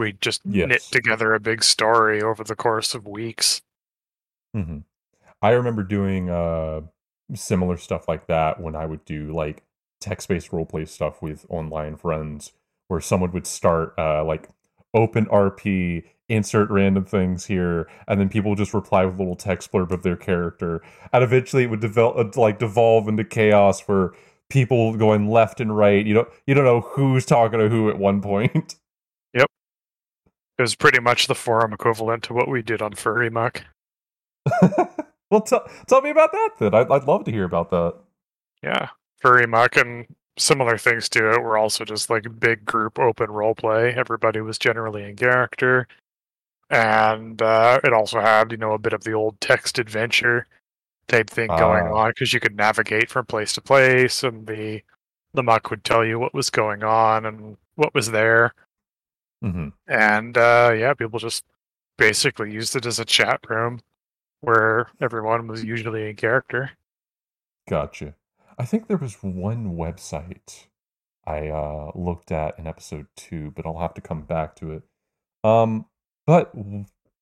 we'd 0.00 0.20
just 0.20 0.44
knit 0.44 0.82
together 0.90 1.34
a 1.34 1.40
big 1.40 1.62
story 1.62 2.22
over 2.22 2.42
the 2.42 2.56
course 2.56 2.94
of 2.94 3.06
weeks. 3.06 3.62
hmm 4.54 4.78
I 5.42 5.50
remember 5.50 5.82
doing 5.82 6.28
uh 6.28 6.80
similar 7.34 7.76
stuff 7.76 8.08
like 8.08 8.26
that 8.26 8.60
when 8.60 8.74
I 8.74 8.86
would 8.86 9.04
do 9.04 9.32
like 9.32 9.62
text-based 10.00 10.50
roleplay 10.50 10.88
stuff 10.88 11.22
with 11.22 11.46
online 11.48 11.96
friends, 11.96 12.52
where 12.88 13.00
someone 13.00 13.32
would 13.32 13.46
start 13.46 13.94
uh 13.98 14.24
like 14.24 14.48
open 14.94 15.26
RP, 15.26 16.04
insert 16.28 16.70
random 16.70 17.04
things 17.04 17.46
here, 17.46 17.88
and 18.08 18.18
then 18.20 18.28
people 18.28 18.50
would 18.50 18.58
just 18.58 18.74
reply 18.74 19.04
with 19.04 19.14
a 19.16 19.18
little 19.18 19.36
text 19.36 19.70
blurb 19.72 19.92
of 19.92 20.02
their 20.02 20.16
character, 20.16 20.82
and 21.12 21.22
eventually 21.22 21.64
it 21.64 21.70
would 21.70 21.80
develop 21.80 22.36
like 22.36 22.58
devolve 22.58 23.08
into 23.08 23.24
chaos 23.24 23.82
where 23.82 24.12
people 24.48 24.94
going 24.96 25.28
left 25.30 25.60
and 25.60 25.76
right. 25.76 26.04
You 26.06 26.14
don't 26.14 26.28
you 26.46 26.54
don't 26.54 26.64
know 26.64 26.80
who's 26.80 27.24
talking 27.24 27.60
to 27.60 27.68
who 27.68 27.88
at 27.90 27.98
one 27.98 28.20
point. 28.20 28.76
It 30.60 30.64
was 30.64 30.74
pretty 30.74 31.00
much 31.00 31.26
the 31.26 31.34
forum 31.34 31.72
equivalent 31.72 32.22
to 32.24 32.34
what 32.34 32.46
we 32.46 32.60
did 32.60 32.82
on 32.82 32.92
Furry 32.92 33.30
Muck. 33.30 33.64
well, 35.30 35.40
tell 35.40 35.66
tell 35.88 36.02
me 36.02 36.10
about 36.10 36.32
that 36.32 36.50
then. 36.58 36.74
I'd, 36.74 36.90
I'd 36.90 37.04
love 37.04 37.24
to 37.24 37.32
hear 37.32 37.44
about 37.44 37.70
that. 37.70 37.94
Yeah, 38.62 38.90
Furry 39.22 39.46
Muck 39.46 39.78
and 39.78 40.04
similar 40.36 40.76
things 40.76 41.08
to 41.08 41.32
it 41.32 41.42
were 41.42 41.56
also 41.56 41.86
just 41.86 42.10
like 42.10 42.38
big 42.38 42.66
group 42.66 42.98
open 42.98 43.30
role 43.30 43.54
play. 43.54 43.94
Everybody 43.94 44.42
was 44.42 44.58
generally 44.58 45.02
in 45.04 45.16
character, 45.16 45.88
and 46.68 47.40
uh, 47.40 47.80
it 47.82 47.94
also 47.94 48.20
had 48.20 48.52
you 48.52 48.58
know 48.58 48.72
a 48.72 48.78
bit 48.78 48.92
of 48.92 49.04
the 49.04 49.14
old 49.14 49.40
text 49.40 49.78
adventure 49.78 50.46
type 51.08 51.30
thing 51.30 51.48
going 51.48 51.86
Ah. 51.86 51.94
on 52.04 52.10
because 52.10 52.34
you 52.34 52.40
could 52.40 52.54
navigate 52.54 53.08
from 53.08 53.24
place 53.24 53.54
to 53.54 53.62
place, 53.62 54.22
and 54.22 54.46
the 54.46 54.82
the 55.32 55.42
muck 55.42 55.70
would 55.70 55.84
tell 55.84 56.04
you 56.04 56.18
what 56.18 56.34
was 56.34 56.50
going 56.50 56.82
on 56.84 57.24
and 57.24 57.56
what 57.76 57.94
was 57.94 58.10
there, 58.10 58.52
hmm 59.42 59.68
and 59.86 60.36
uh, 60.36 60.72
yeah, 60.76 60.94
people 60.94 61.18
just 61.18 61.44
basically 61.96 62.52
used 62.52 62.76
it 62.76 62.86
as 62.86 62.98
a 62.98 63.04
chat 63.04 63.40
room 63.48 63.80
where 64.40 64.88
everyone 65.00 65.46
was 65.46 65.64
usually 65.64 66.08
in 66.08 66.16
character. 66.16 66.70
Gotcha. 67.68 68.14
I 68.58 68.64
think 68.64 68.86
there 68.86 68.96
was 68.96 69.22
one 69.22 69.76
website 69.76 70.66
I 71.26 71.48
uh, 71.48 71.92
looked 71.94 72.32
at 72.32 72.58
in 72.58 72.66
episode 72.66 73.06
two, 73.16 73.52
but 73.54 73.66
I'll 73.66 73.78
have 73.78 73.94
to 73.94 74.00
come 74.00 74.22
back 74.22 74.56
to 74.56 74.72
it. 74.72 74.82
Um, 75.44 75.86
but 76.26 76.52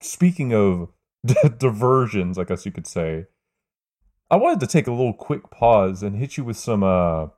speaking 0.01 0.55
of 0.55 0.91
diversions, 1.59 2.39
I 2.39 2.45
guess 2.45 2.65
you 2.65 2.73
could 2.73 2.87
say, 2.87 3.27
I 4.31 4.37
wanted 4.37 4.61
to 4.61 4.67
take 4.67 4.87
a 4.87 4.93
little 4.93 5.15
quick 5.15 5.51
pause 5.51 6.03
and 6.03 6.17
hit 6.17 6.37
you 6.37 6.45
with 6.45 6.57
some 6.57 6.83
uh, 6.83 7.29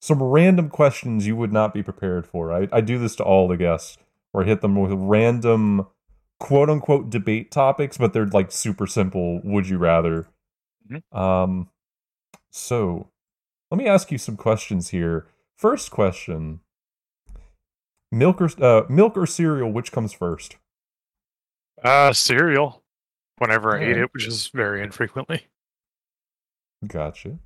some 0.00 0.22
random 0.22 0.68
questions 0.70 1.26
you 1.26 1.36
would 1.36 1.52
not 1.52 1.74
be 1.74 1.82
prepared 1.82 2.26
for. 2.26 2.52
I, 2.52 2.68
I 2.72 2.80
do 2.80 2.98
this 2.98 3.16
to 3.16 3.24
all 3.24 3.48
the 3.48 3.56
guests, 3.56 3.98
where 4.32 4.44
I 4.44 4.46
hit 4.46 4.60
them 4.60 4.76
with 4.76 4.92
random 4.92 5.86
quote 6.38 6.70
unquote 6.70 7.10
debate 7.10 7.50
topics, 7.50 7.98
but 7.98 8.12
they're 8.12 8.26
like 8.26 8.52
super 8.52 8.86
simple. 8.86 9.40
Would 9.42 9.68
you 9.68 9.78
rather? 9.78 10.26
Um, 11.12 11.68
so 12.50 13.10
let 13.70 13.78
me 13.78 13.86
ask 13.86 14.10
you 14.10 14.18
some 14.18 14.36
questions 14.36 14.90
here. 14.90 15.26
First 15.56 15.90
question: 15.90 16.60
Milk 18.12 18.40
or 18.40 18.48
uh, 18.62 18.84
milk 18.88 19.16
or 19.16 19.26
cereal? 19.26 19.72
Which 19.72 19.92
comes 19.92 20.12
first? 20.12 20.56
Uh, 21.82 22.12
cereal. 22.12 22.82
Whenever 23.38 23.76
I 23.76 23.82
eat 23.82 23.82
Alright. 23.82 23.98
it, 23.98 24.14
which 24.14 24.26
is 24.26 24.48
very 24.48 24.82
infrequently. 24.82 25.46
Gotcha. 26.86 27.38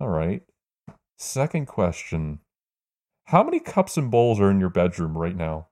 All 0.00 0.08
right. 0.08 0.42
Second 1.16 1.66
question: 1.66 2.40
How 3.26 3.42
many 3.42 3.60
cups 3.60 3.96
and 3.96 4.10
bowls 4.10 4.40
are 4.40 4.50
in 4.50 4.60
your 4.60 4.70
bedroom 4.70 5.16
right 5.16 5.36
now? 5.36 5.68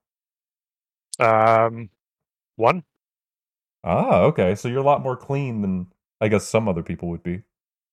Um, 1.19 1.89
one. 2.55 2.83
Ah, 3.83 4.21
okay. 4.21 4.55
So 4.55 4.67
you're 4.67 4.79
a 4.79 4.83
lot 4.83 5.03
more 5.03 5.17
clean 5.17 5.61
than 5.61 5.87
I 6.21 6.27
guess 6.27 6.47
some 6.47 6.67
other 6.67 6.83
people 6.83 7.09
would 7.09 7.23
be. 7.23 7.43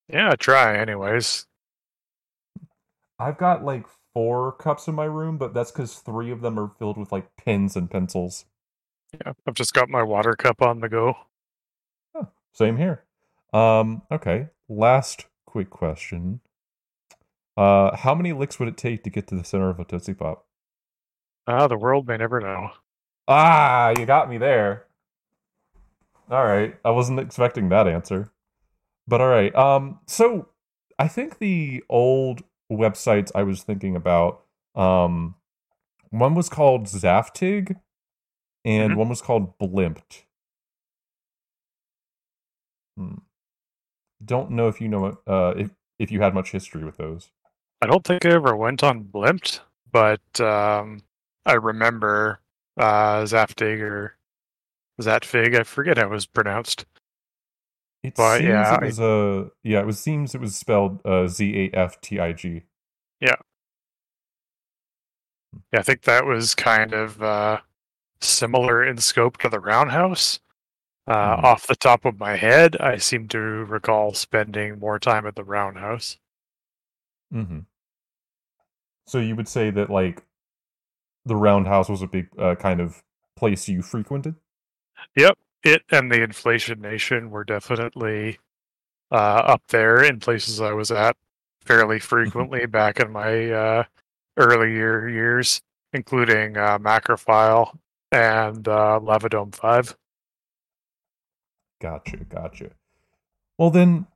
Yeah, 0.08 0.34
try 0.36 0.76
anyways. 0.76 1.46
I've 3.18 3.38
got 3.38 3.64
like 3.64 3.86
four 4.14 4.52
cups 4.52 4.88
in 4.88 4.94
my 4.94 5.04
room, 5.04 5.36
but 5.36 5.52
that's 5.52 5.70
because 5.70 5.94
three 5.96 6.30
of 6.30 6.40
them 6.40 6.58
are 6.58 6.68
filled 6.68 6.96
with 6.96 7.12
like 7.12 7.36
pens 7.36 7.76
and 7.76 7.90
pencils. 7.90 8.44
Yeah, 9.12 9.32
I've 9.46 9.54
just 9.54 9.74
got 9.74 9.88
my 9.88 10.02
water 10.02 10.34
cup 10.34 10.62
on 10.62 10.80
the 10.80 10.88
go. 10.88 11.14
Same 12.52 12.76
here. 12.76 13.04
Um, 13.52 14.02
okay. 14.10 14.48
Last 14.68 15.26
quick 15.46 15.70
question. 15.70 16.40
Uh, 17.60 17.94
how 17.94 18.14
many 18.14 18.32
licks 18.32 18.58
would 18.58 18.68
it 18.68 18.78
take 18.78 19.02
to 19.04 19.10
get 19.10 19.26
to 19.26 19.34
the 19.34 19.44
center 19.44 19.68
of 19.68 19.78
a 19.78 19.84
Tootsie 19.84 20.14
Pop? 20.14 20.46
Ah, 21.46 21.68
the 21.68 21.76
world 21.76 22.08
may 22.08 22.16
never 22.16 22.40
know. 22.40 22.70
Ah, 23.28 23.90
you 23.98 24.06
got 24.06 24.30
me 24.30 24.38
there. 24.38 24.86
All 26.30 26.46
right. 26.46 26.74
I 26.86 26.90
wasn't 26.90 27.20
expecting 27.20 27.68
that 27.68 27.86
answer. 27.86 28.30
But 29.06 29.20
all 29.20 29.28
right. 29.28 29.54
Um, 29.54 30.00
so 30.06 30.48
I 30.98 31.06
think 31.06 31.38
the 31.38 31.84
old 31.90 32.42
websites 32.72 33.30
I 33.34 33.42
was 33.42 33.62
thinking 33.62 33.94
about, 33.94 34.42
um, 34.74 35.34
one 36.08 36.34
was 36.34 36.48
called 36.48 36.84
Zaftig 36.86 37.78
and 38.64 38.94
Mhm. 38.94 38.96
one 38.96 39.08
was 39.10 39.20
called 39.20 39.58
Blimped. 39.58 40.24
Hmm. 42.96 43.16
Don't 44.24 44.50
know 44.52 44.68
if 44.68 44.80
you 44.80 44.88
know 44.88 45.18
uh 45.26 45.54
if 45.58 45.70
if 45.98 46.10
you 46.10 46.22
had 46.22 46.32
much 46.34 46.52
history 46.52 46.84
with 46.84 46.96
those. 46.96 47.30
I 47.82 47.86
don't 47.86 48.04
think 48.04 48.26
I 48.26 48.30
ever 48.30 48.54
went 48.56 48.82
on 48.82 49.04
Blimped, 49.04 49.60
but 49.90 50.40
um, 50.40 51.02
I 51.46 51.54
remember 51.54 52.40
uh, 52.76 53.22
Zaftig 53.22 53.80
or 53.80 54.16
Zatfig. 55.00 55.58
I 55.58 55.62
forget 55.64 55.96
how 55.98 56.04
it 56.04 56.10
was 56.10 56.26
pronounced. 56.26 56.84
It 58.02 58.14
But, 58.16 58.38
seems 58.38 58.48
yeah, 58.48 58.74
it 58.76 58.82
I- 58.82 58.84
was 58.86 59.00
uh 59.00 59.48
yeah, 59.62 59.80
it 59.80 59.86
was 59.86 59.98
seems 60.00 60.34
it 60.34 60.40
was 60.40 60.56
spelled 60.56 61.04
uh 61.04 61.26
Z 61.28 61.70
A 61.72 61.76
F 61.76 62.00
T 62.00 62.18
I 62.18 62.32
G. 62.32 62.62
Yeah, 63.20 63.36
Yeah, 65.72 65.80
I 65.80 65.82
think 65.82 66.02
that 66.02 66.24
was 66.24 66.54
kind 66.54 66.94
of 66.94 67.22
uh, 67.22 67.60
similar 68.22 68.82
in 68.84 68.96
scope 68.98 69.36
to 69.38 69.48
the 69.50 69.60
Roundhouse. 69.60 70.40
Uh, 71.06 71.36
Mhm. 71.36 71.44
Off 71.44 71.66
the 71.66 71.76
top 71.76 72.04
of 72.06 72.18
my 72.18 72.36
head, 72.36 72.76
I 72.80 72.96
seem 72.98 73.28
to 73.28 73.38
recall 73.38 74.14
spending 74.14 74.78
more 74.78 74.98
time 74.98 75.26
at 75.26 75.34
the 75.34 75.44
Roundhouse. 75.44 76.18
Mm-hmm. 77.34 77.60
So 79.10 79.18
you 79.18 79.34
would 79.34 79.48
say 79.48 79.70
that 79.70 79.90
like 79.90 80.22
the 81.24 81.34
Roundhouse 81.34 81.88
was 81.88 82.00
a 82.00 82.06
big 82.06 82.28
uh, 82.38 82.54
kind 82.54 82.80
of 82.80 83.02
place 83.34 83.68
you 83.68 83.82
frequented? 83.82 84.36
Yep, 85.16 85.36
it 85.64 85.82
and 85.90 86.12
the 86.12 86.22
Inflation 86.22 86.80
Nation 86.80 87.32
were 87.32 87.42
definitely 87.42 88.38
uh, 89.10 89.14
up 89.14 89.62
there 89.66 90.00
in 90.00 90.20
places 90.20 90.60
I 90.60 90.74
was 90.74 90.92
at 90.92 91.16
fairly 91.64 91.98
frequently 91.98 92.66
back 92.66 93.00
in 93.00 93.10
my 93.10 93.50
uh, 93.50 93.84
earlier 94.36 95.08
years, 95.08 95.60
including 95.92 96.56
uh, 96.56 96.78
Macrophile 96.78 97.76
and 98.12 98.68
uh, 98.68 99.00
Lavadome 99.02 99.52
5. 99.52 99.96
Gotcha, 101.80 102.16
gotcha. 102.18 102.70
Well 103.58 103.70
then, 103.70 104.06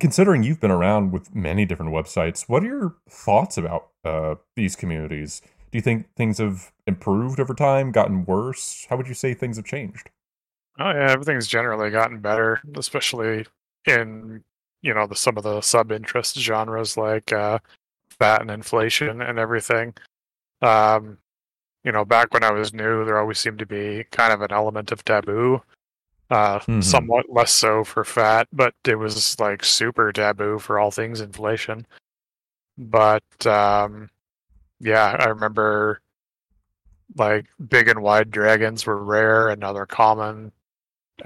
considering 0.00 0.42
you've 0.42 0.60
been 0.60 0.70
around 0.70 1.12
with 1.12 1.34
many 1.34 1.64
different 1.64 1.92
websites, 1.92 2.48
what 2.48 2.62
are 2.62 2.66
your 2.66 2.96
thoughts 3.08 3.56
about 3.56 3.88
uh, 4.04 4.36
these 4.56 4.76
communities? 4.76 5.42
Do 5.70 5.78
you 5.78 5.82
think 5.82 6.14
things 6.14 6.38
have 6.38 6.72
improved 6.86 7.40
over 7.40 7.54
time, 7.54 7.92
gotten 7.92 8.24
worse? 8.24 8.86
How 8.90 8.96
would 8.96 9.08
you 9.08 9.14
say 9.14 9.34
things 9.34 9.56
have 9.56 9.64
changed? 9.64 10.10
Oh 10.78 10.90
yeah, 10.90 11.10
everything's 11.10 11.46
generally 11.46 11.90
gotten 11.90 12.20
better, 12.20 12.60
especially 12.76 13.46
in 13.86 14.42
you 14.82 14.94
know 14.94 15.06
the 15.06 15.16
some 15.16 15.36
of 15.36 15.42
the 15.42 15.60
sub 15.60 15.92
interest 15.92 16.38
genres 16.38 16.96
like 16.96 17.32
uh, 17.32 17.58
fat 18.18 18.40
and 18.40 18.50
inflation 18.50 19.20
and 19.20 19.38
everything. 19.38 19.94
Um, 20.62 21.18
you 21.84 21.92
know, 21.92 22.04
back 22.04 22.32
when 22.32 22.44
I 22.44 22.52
was 22.52 22.72
new, 22.72 23.04
there 23.04 23.18
always 23.18 23.38
seemed 23.38 23.58
to 23.58 23.66
be 23.66 24.04
kind 24.12 24.32
of 24.32 24.40
an 24.40 24.52
element 24.52 24.92
of 24.92 25.04
taboo. 25.04 25.62
Uh, 26.32 26.58
Mhm. 26.60 26.82
somewhat 26.82 27.26
less 27.28 27.52
so 27.52 27.84
for 27.84 28.04
fat, 28.04 28.48
but 28.54 28.74
it 28.86 28.94
was 28.94 29.38
like 29.38 29.62
super 29.62 30.10
taboo 30.12 30.58
for 30.58 30.78
all 30.78 30.90
things 30.90 31.20
inflation. 31.20 31.86
But 32.78 33.46
um, 33.46 34.08
yeah, 34.80 35.14
I 35.20 35.26
remember 35.26 36.00
like 37.16 37.46
big 37.68 37.88
and 37.88 38.00
wide 38.02 38.30
dragons 38.30 38.86
were 38.86 38.96
rare 39.04 39.50
and 39.50 39.60
now 39.60 39.74
they're 39.74 39.84
common 39.84 40.52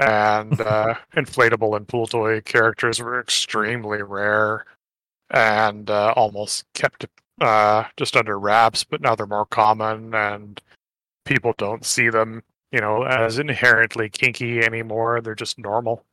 and 0.00 0.60
uh, 0.60 0.94
inflatable 1.14 1.76
and 1.76 1.86
pool 1.86 2.08
toy 2.08 2.40
characters 2.40 3.00
were 3.00 3.20
extremely 3.20 4.02
rare 4.02 4.66
and 5.30 5.88
uh, 5.88 6.14
almost 6.16 6.64
kept 6.74 7.06
uh, 7.40 7.84
just 7.96 8.16
under 8.16 8.38
wraps. 8.40 8.82
But 8.82 9.00
now 9.02 9.14
they're 9.14 9.26
more 9.26 9.46
common, 9.46 10.14
and 10.14 10.60
people 11.24 11.54
don't 11.58 11.84
see 11.84 12.08
them 12.08 12.42
you 12.72 12.80
know, 12.80 13.02
as 13.04 13.38
inherently 13.38 14.08
kinky 14.10 14.60
anymore. 14.60 15.20
They're 15.20 15.34
just 15.34 15.58
normal. 15.58 16.04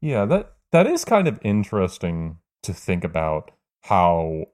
Yeah, 0.00 0.24
that 0.26 0.54
that 0.72 0.86
is 0.86 1.04
kind 1.04 1.28
of 1.28 1.38
interesting 1.42 2.38
to 2.62 2.72
think 2.72 3.04
about 3.04 3.50
how 3.82 4.46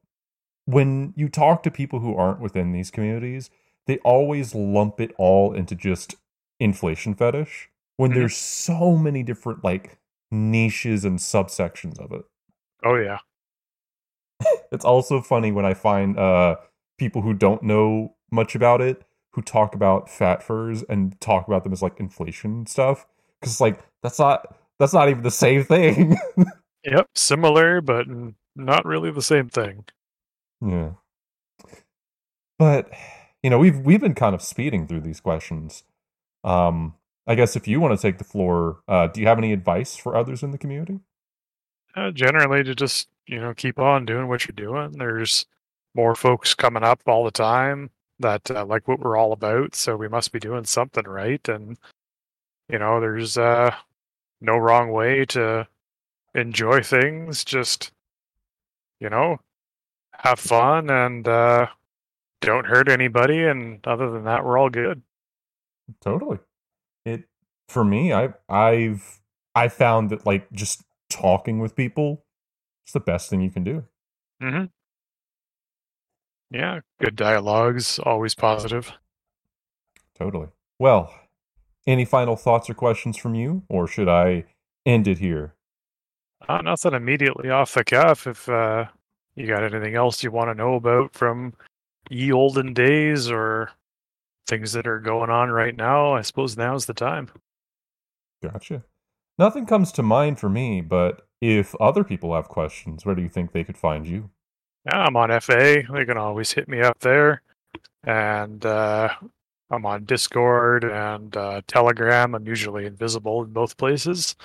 when 0.67 1.13
you 1.17 1.29
talk 1.29 1.63
to 1.65 1.71
people 1.71 2.01
who 2.01 2.17
aren't 2.17 2.41
within 2.41 2.73
these 2.73 2.91
communities, 2.91 3.51
they 3.87 3.99
always 3.99 4.55
lump 4.55 5.01
it 5.01 5.13
all 5.19 5.53
into 5.53 5.75
just 5.75 6.17
inflation 6.61 7.15
fetish 7.15 7.71
when 7.97 8.13
Mhm. 8.13 8.15
there's 8.15 8.37
so 8.37 8.97
many 8.97 9.23
different 9.23 9.63
like 9.65 9.99
niches 10.31 11.05
and 11.05 11.19
subsections 11.19 11.99
of 12.01 12.13
it. 12.13 12.25
Oh 12.85 12.97
yeah. 12.97 13.19
It's 14.73 14.85
also 14.85 15.21
funny 15.21 15.53
when 15.53 15.65
I 15.65 15.75
find 15.75 16.19
uh 16.19 16.57
people 16.99 17.23
who 17.23 17.35
don't 17.35 17.63
know 17.63 18.15
much 18.31 18.55
about 18.55 18.81
it 18.81 19.03
who 19.37 19.43
talk 19.43 19.75
about 19.75 20.11
fat 20.11 20.43
furs 20.43 20.83
and 20.89 21.21
talk 21.21 21.47
about 21.47 21.63
them 21.63 21.73
as 21.73 21.83
like 21.83 22.01
inflation 22.01 22.67
stuff 22.67 23.07
cuz 23.43 23.61
like 23.61 23.79
that's 24.03 24.19
not 24.19 24.57
that's 24.79 24.93
not 24.93 25.09
even 25.09 25.23
the 25.23 25.31
same 25.31 25.63
thing. 25.63 26.19
Yep. 26.87 27.09
Similar, 27.17 27.81
but 27.81 28.07
not 28.55 28.85
really 28.85 29.11
the 29.11 29.21
same 29.21 29.49
thing. 29.49 29.87
Yeah. 30.65 30.93
But 32.61 32.91
you 33.43 33.51
know, 33.51 33.59
we've 33.59 33.81
we've 33.81 34.01
been 34.01 34.15
kind 34.15 34.35
of 34.35 34.43
speeding 34.43 34.87
through 34.87 35.01
these 35.01 35.21
questions. 35.21 35.83
Um 36.45 36.95
I 37.27 37.35
guess 37.35 37.57
if 37.57 37.67
you 37.67 37.81
want 37.81 37.99
to 37.99 38.01
take 38.01 38.19
the 38.19 38.25
floor, 38.25 38.83
uh 38.87 39.09
do 39.09 39.21
you 39.21 39.27
have 39.27 39.39
any 39.39 39.53
advice 39.53 39.97
for 39.97 40.17
others 40.17 40.45
in 40.45 40.53
the 40.53 40.59
community? 40.59 41.01
Uh, 41.97 42.13
generally, 42.13 42.63
to 42.63 42.75
just 42.75 43.09
you 43.27 43.41
know 43.41 43.53
keep 43.53 43.81
on 43.81 44.07
doing 44.07 44.29
what 44.29 44.47
you're 44.47 44.55
doing. 44.55 44.93
There's 44.93 45.45
more 45.95 46.15
folks 46.15 46.55
coming 46.55 46.85
up 46.85 47.01
all 47.07 47.25
the 47.25 47.31
time 47.33 47.91
that 48.19 48.51
uh, 48.51 48.65
like 48.65 48.89
what 48.89 49.01
we're 49.01 49.17
all 49.17 49.33
about, 49.33 49.75
so 49.75 49.97
we 49.97 50.09
must 50.09 50.33
be 50.33 50.41
doing 50.41 50.65
something 50.65 51.05
right. 51.05 51.47
And 51.49 51.79
you 52.69 52.79
know, 52.79 53.01
there's 53.01 53.37
uh, 53.39 53.75
no 54.41 54.57
wrong 54.57 54.91
way 54.91 55.25
to 55.27 55.69
enjoy 56.35 56.83
things. 56.83 57.45
Just 57.45 57.93
you 59.01 59.11
know, 59.11 59.39
have 60.13 60.39
fun 60.39 60.91
and 60.91 61.27
uh, 61.29 61.67
don't 62.41 62.67
hurt 62.67 62.89
anybody. 62.89 63.45
And 63.45 63.87
other 63.87 64.11
than 64.11 64.25
that, 64.25 64.45
we're 64.45 64.59
all 64.59 64.71
good. 64.71 65.03
Totally. 66.01 66.39
It 67.05 67.25
for 67.69 67.85
me, 67.85 68.13
I 68.13 68.35
I've 68.49 69.21
I 69.55 69.69
found 69.69 70.11
that 70.11 70.27
like 70.27 70.51
just 70.53 70.83
talking 71.09 71.59
with 71.59 71.77
people 71.77 72.25
is 72.87 72.93
the 72.93 73.01
best 73.01 73.31
thing 73.31 73.41
you 73.41 73.51
can 73.51 73.65
do. 73.65 73.85
hmm 74.41 74.65
Yeah, 76.51 76.81
good 77.01 77.17
dialogues, 77.17 77.99
always 77.99 78.35
positive. 78.35 78.93
Totally. 80.19 80.49
Well, 80.79 81.13
any 81.87 82.05
final 82.05 82.37
thoughts 82.37 82.71
or 82.71 82.75
questions 82.75 83.17
from 83.17 83.35
you 83.35 83.63
or 83.69 83.87
should 83.87 84.09
I 84.09 84.45
end 84.85 85.09
it 85.09 85.19
here? 85.19 85.55
Uh, 86.49 86.63
nothing 86.63 86.95
immediately 86.95 87.51
off 87.51 87.75
the 87.75 87.85
cuff. 87.85 88.27
If 88.27 88.49
uh, 88.49 88.87
you 89.35 89.47
got 89.47 89.65
anything 89.65 89.95
else 89.95 90.23
you 90.23 90.31
want 90.31 90.51
to 90.51 90.55
know 90.55 90.75
about 90.75 91.15
from 91.15 91.55
ye 92.09 92.33
olden 92.33 92.73
days 92.73 93.31
or 93.31 93.71
things 94.47 94.73
that 94.73 94.87
are 94.87 95.01
going 95.01 95.31
on 95.31 95.51
right 95.51 95.77
now, 95.77 96.15
I 96.15 96.23
suppose 96.23 96.57
now's 96.57 96.87
the 96.87 96.95
time. 96.95 97.29
Gotcha. 98.43 98.85
Nothing 99.39 99.67
comes 99.67 99.93
to 99.93 100.03
mind 100.03 100.39
for 100.39 100.49
me, 100.49 100.81
but 100.81 101.27
if 101.41 101.75
other 101.77 102.05
people 102.05 102.35
have 102.35 102.49
questions, 102.49 103.05
where 103.05 103.15
do 103.15 103.23
you 103.23 103.29
think 103.29 103.53
they 103.53 103.65
could 103.65 103.77
find 103.77 104.07
you? 104.07 104.31
I'm 104.89 105.17
on 105.17 105.41
FA. 105.41 105.83
They 105.93 106.05
can 106.05 106.17
always 106.17 106.53
hit 106.53 106.69
me 106.69 106.81
up 106.81 107.01
there. 107.01 107.43
And 108.05 108.65
uh, 108.65 109.09
I'm 109.71 109.85
on 109.85 110.05
Discord 110.05 110.85
and 110.85 111.37
uh, 111.37 111.63
Telegram. 111.67 112.35
I'm 112.35 112.47
usually 112.47 112.87
invisible 112.87 113.43
in 113.45 113.53
both 113.53 113.77
places 113.77 114.37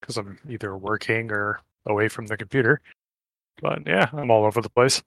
because 0.00 0.16
I'm 0.16 0.38
either 0.48 0.76
working 0.76 1.32
or 1.32 1.60
away 1.86 2.08
from 2.08 2.26
the 2.26 2.36
computer. 2.36 2.80
But 3.62 3.86
yeah, 3.86 4.10
I'm 4.12 4.30
all 4.30 4.44
over 4.44 4.60
the 4.60 4.70
place. 4.70 5.02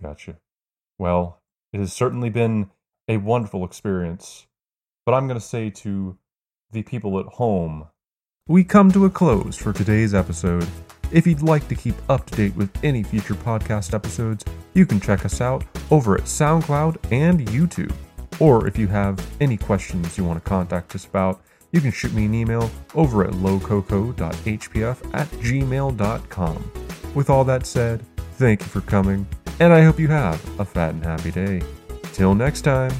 Gotcha. 0.00 0.36
Well, 0.98 1.40
it 1.72 1.80
has 1.80 1.92
certainly 1.92 2.30
been 2.30 2.70
a 3.08 3.16
wonderful 3.16 3.64
experience. 3.64 4.46
But 5.06 5.14
I'm 5.14 5.26
going 5.26 5.40
to 5.40 5.46
say 5.46 5.70
to 5.70 6.18
the 6.70 6.82
people 6.82 7.18
at 7.18 7.26
home, 7.26 7.88
we 8.50 8.64
come 8.64 8.90
to 8.90 9.04
a 9.04 9.10
close 9.10 9.56
for 9.56 9.72
today's 9.72 10.12
episode. 10.12 10.66
If 11.12 11.24
you'd 11.24 11.40
like 11.40 11.68
to 11.68 11.76
keep 11.76 11.94
up 12.10 12.26
to 12.26 12.34
date 12.34 12.56
with 12.56 12.68
any 12.82 13.04
future 13.04 13.34
podcast 13.34 13.94
episodes, 13.94 14.44
you 14.74 14.84
can 14.84 14.98
check 14.98 15.24
us 15.24 15.40
out 15.40 15.64
over 15.92 16.16
at 16.16 16.24
SoundCloud 16.24 17.12
and 17.12 17.46
YouTube. 17.46 17.94
Or 18.40 18.66
if 18.66 18.76
you 18.76 18.88
have 18.88 19.24
any 19.40 19.56
questions 19.56 20.18
you 20.18 20.24
want 20.24 20.42
to 20.42 20.48
contact 20.48 20.96
us 20.96 21.04
about, 21.04 21.40
you 21.70 21.80
can 21.80 21.92
shoot 21.92 22.12
me 22.12 22.24
an 22.24 22.34
email 22.34 22.68
over 22.96 23.24
at 23.24 23.34
lokoko.hpf 23.34 25.14
at 25.14 25.28
gmail.com. 25.28 26.72
With 27.14 27.30
all 27.30 27.44
that 27.44 27.66
said, 27.66 28.04
thank 28.32 28.62
you 28.62 28.66
for 28.66 28.80
coming, 28.80 29.28
and 29.60 29.72
I 29.72 29.84
hope 29.84 30.00
you 30.00 30.08
have 30.08 30.58
a 30.58 30.64
fat 30.64 30.94
and 30.94 31.04
happy 31.04 31.30
day. 31.30 31.62
Till 32.14 32.34
next 32.34 32.62
time. 32.62 32.90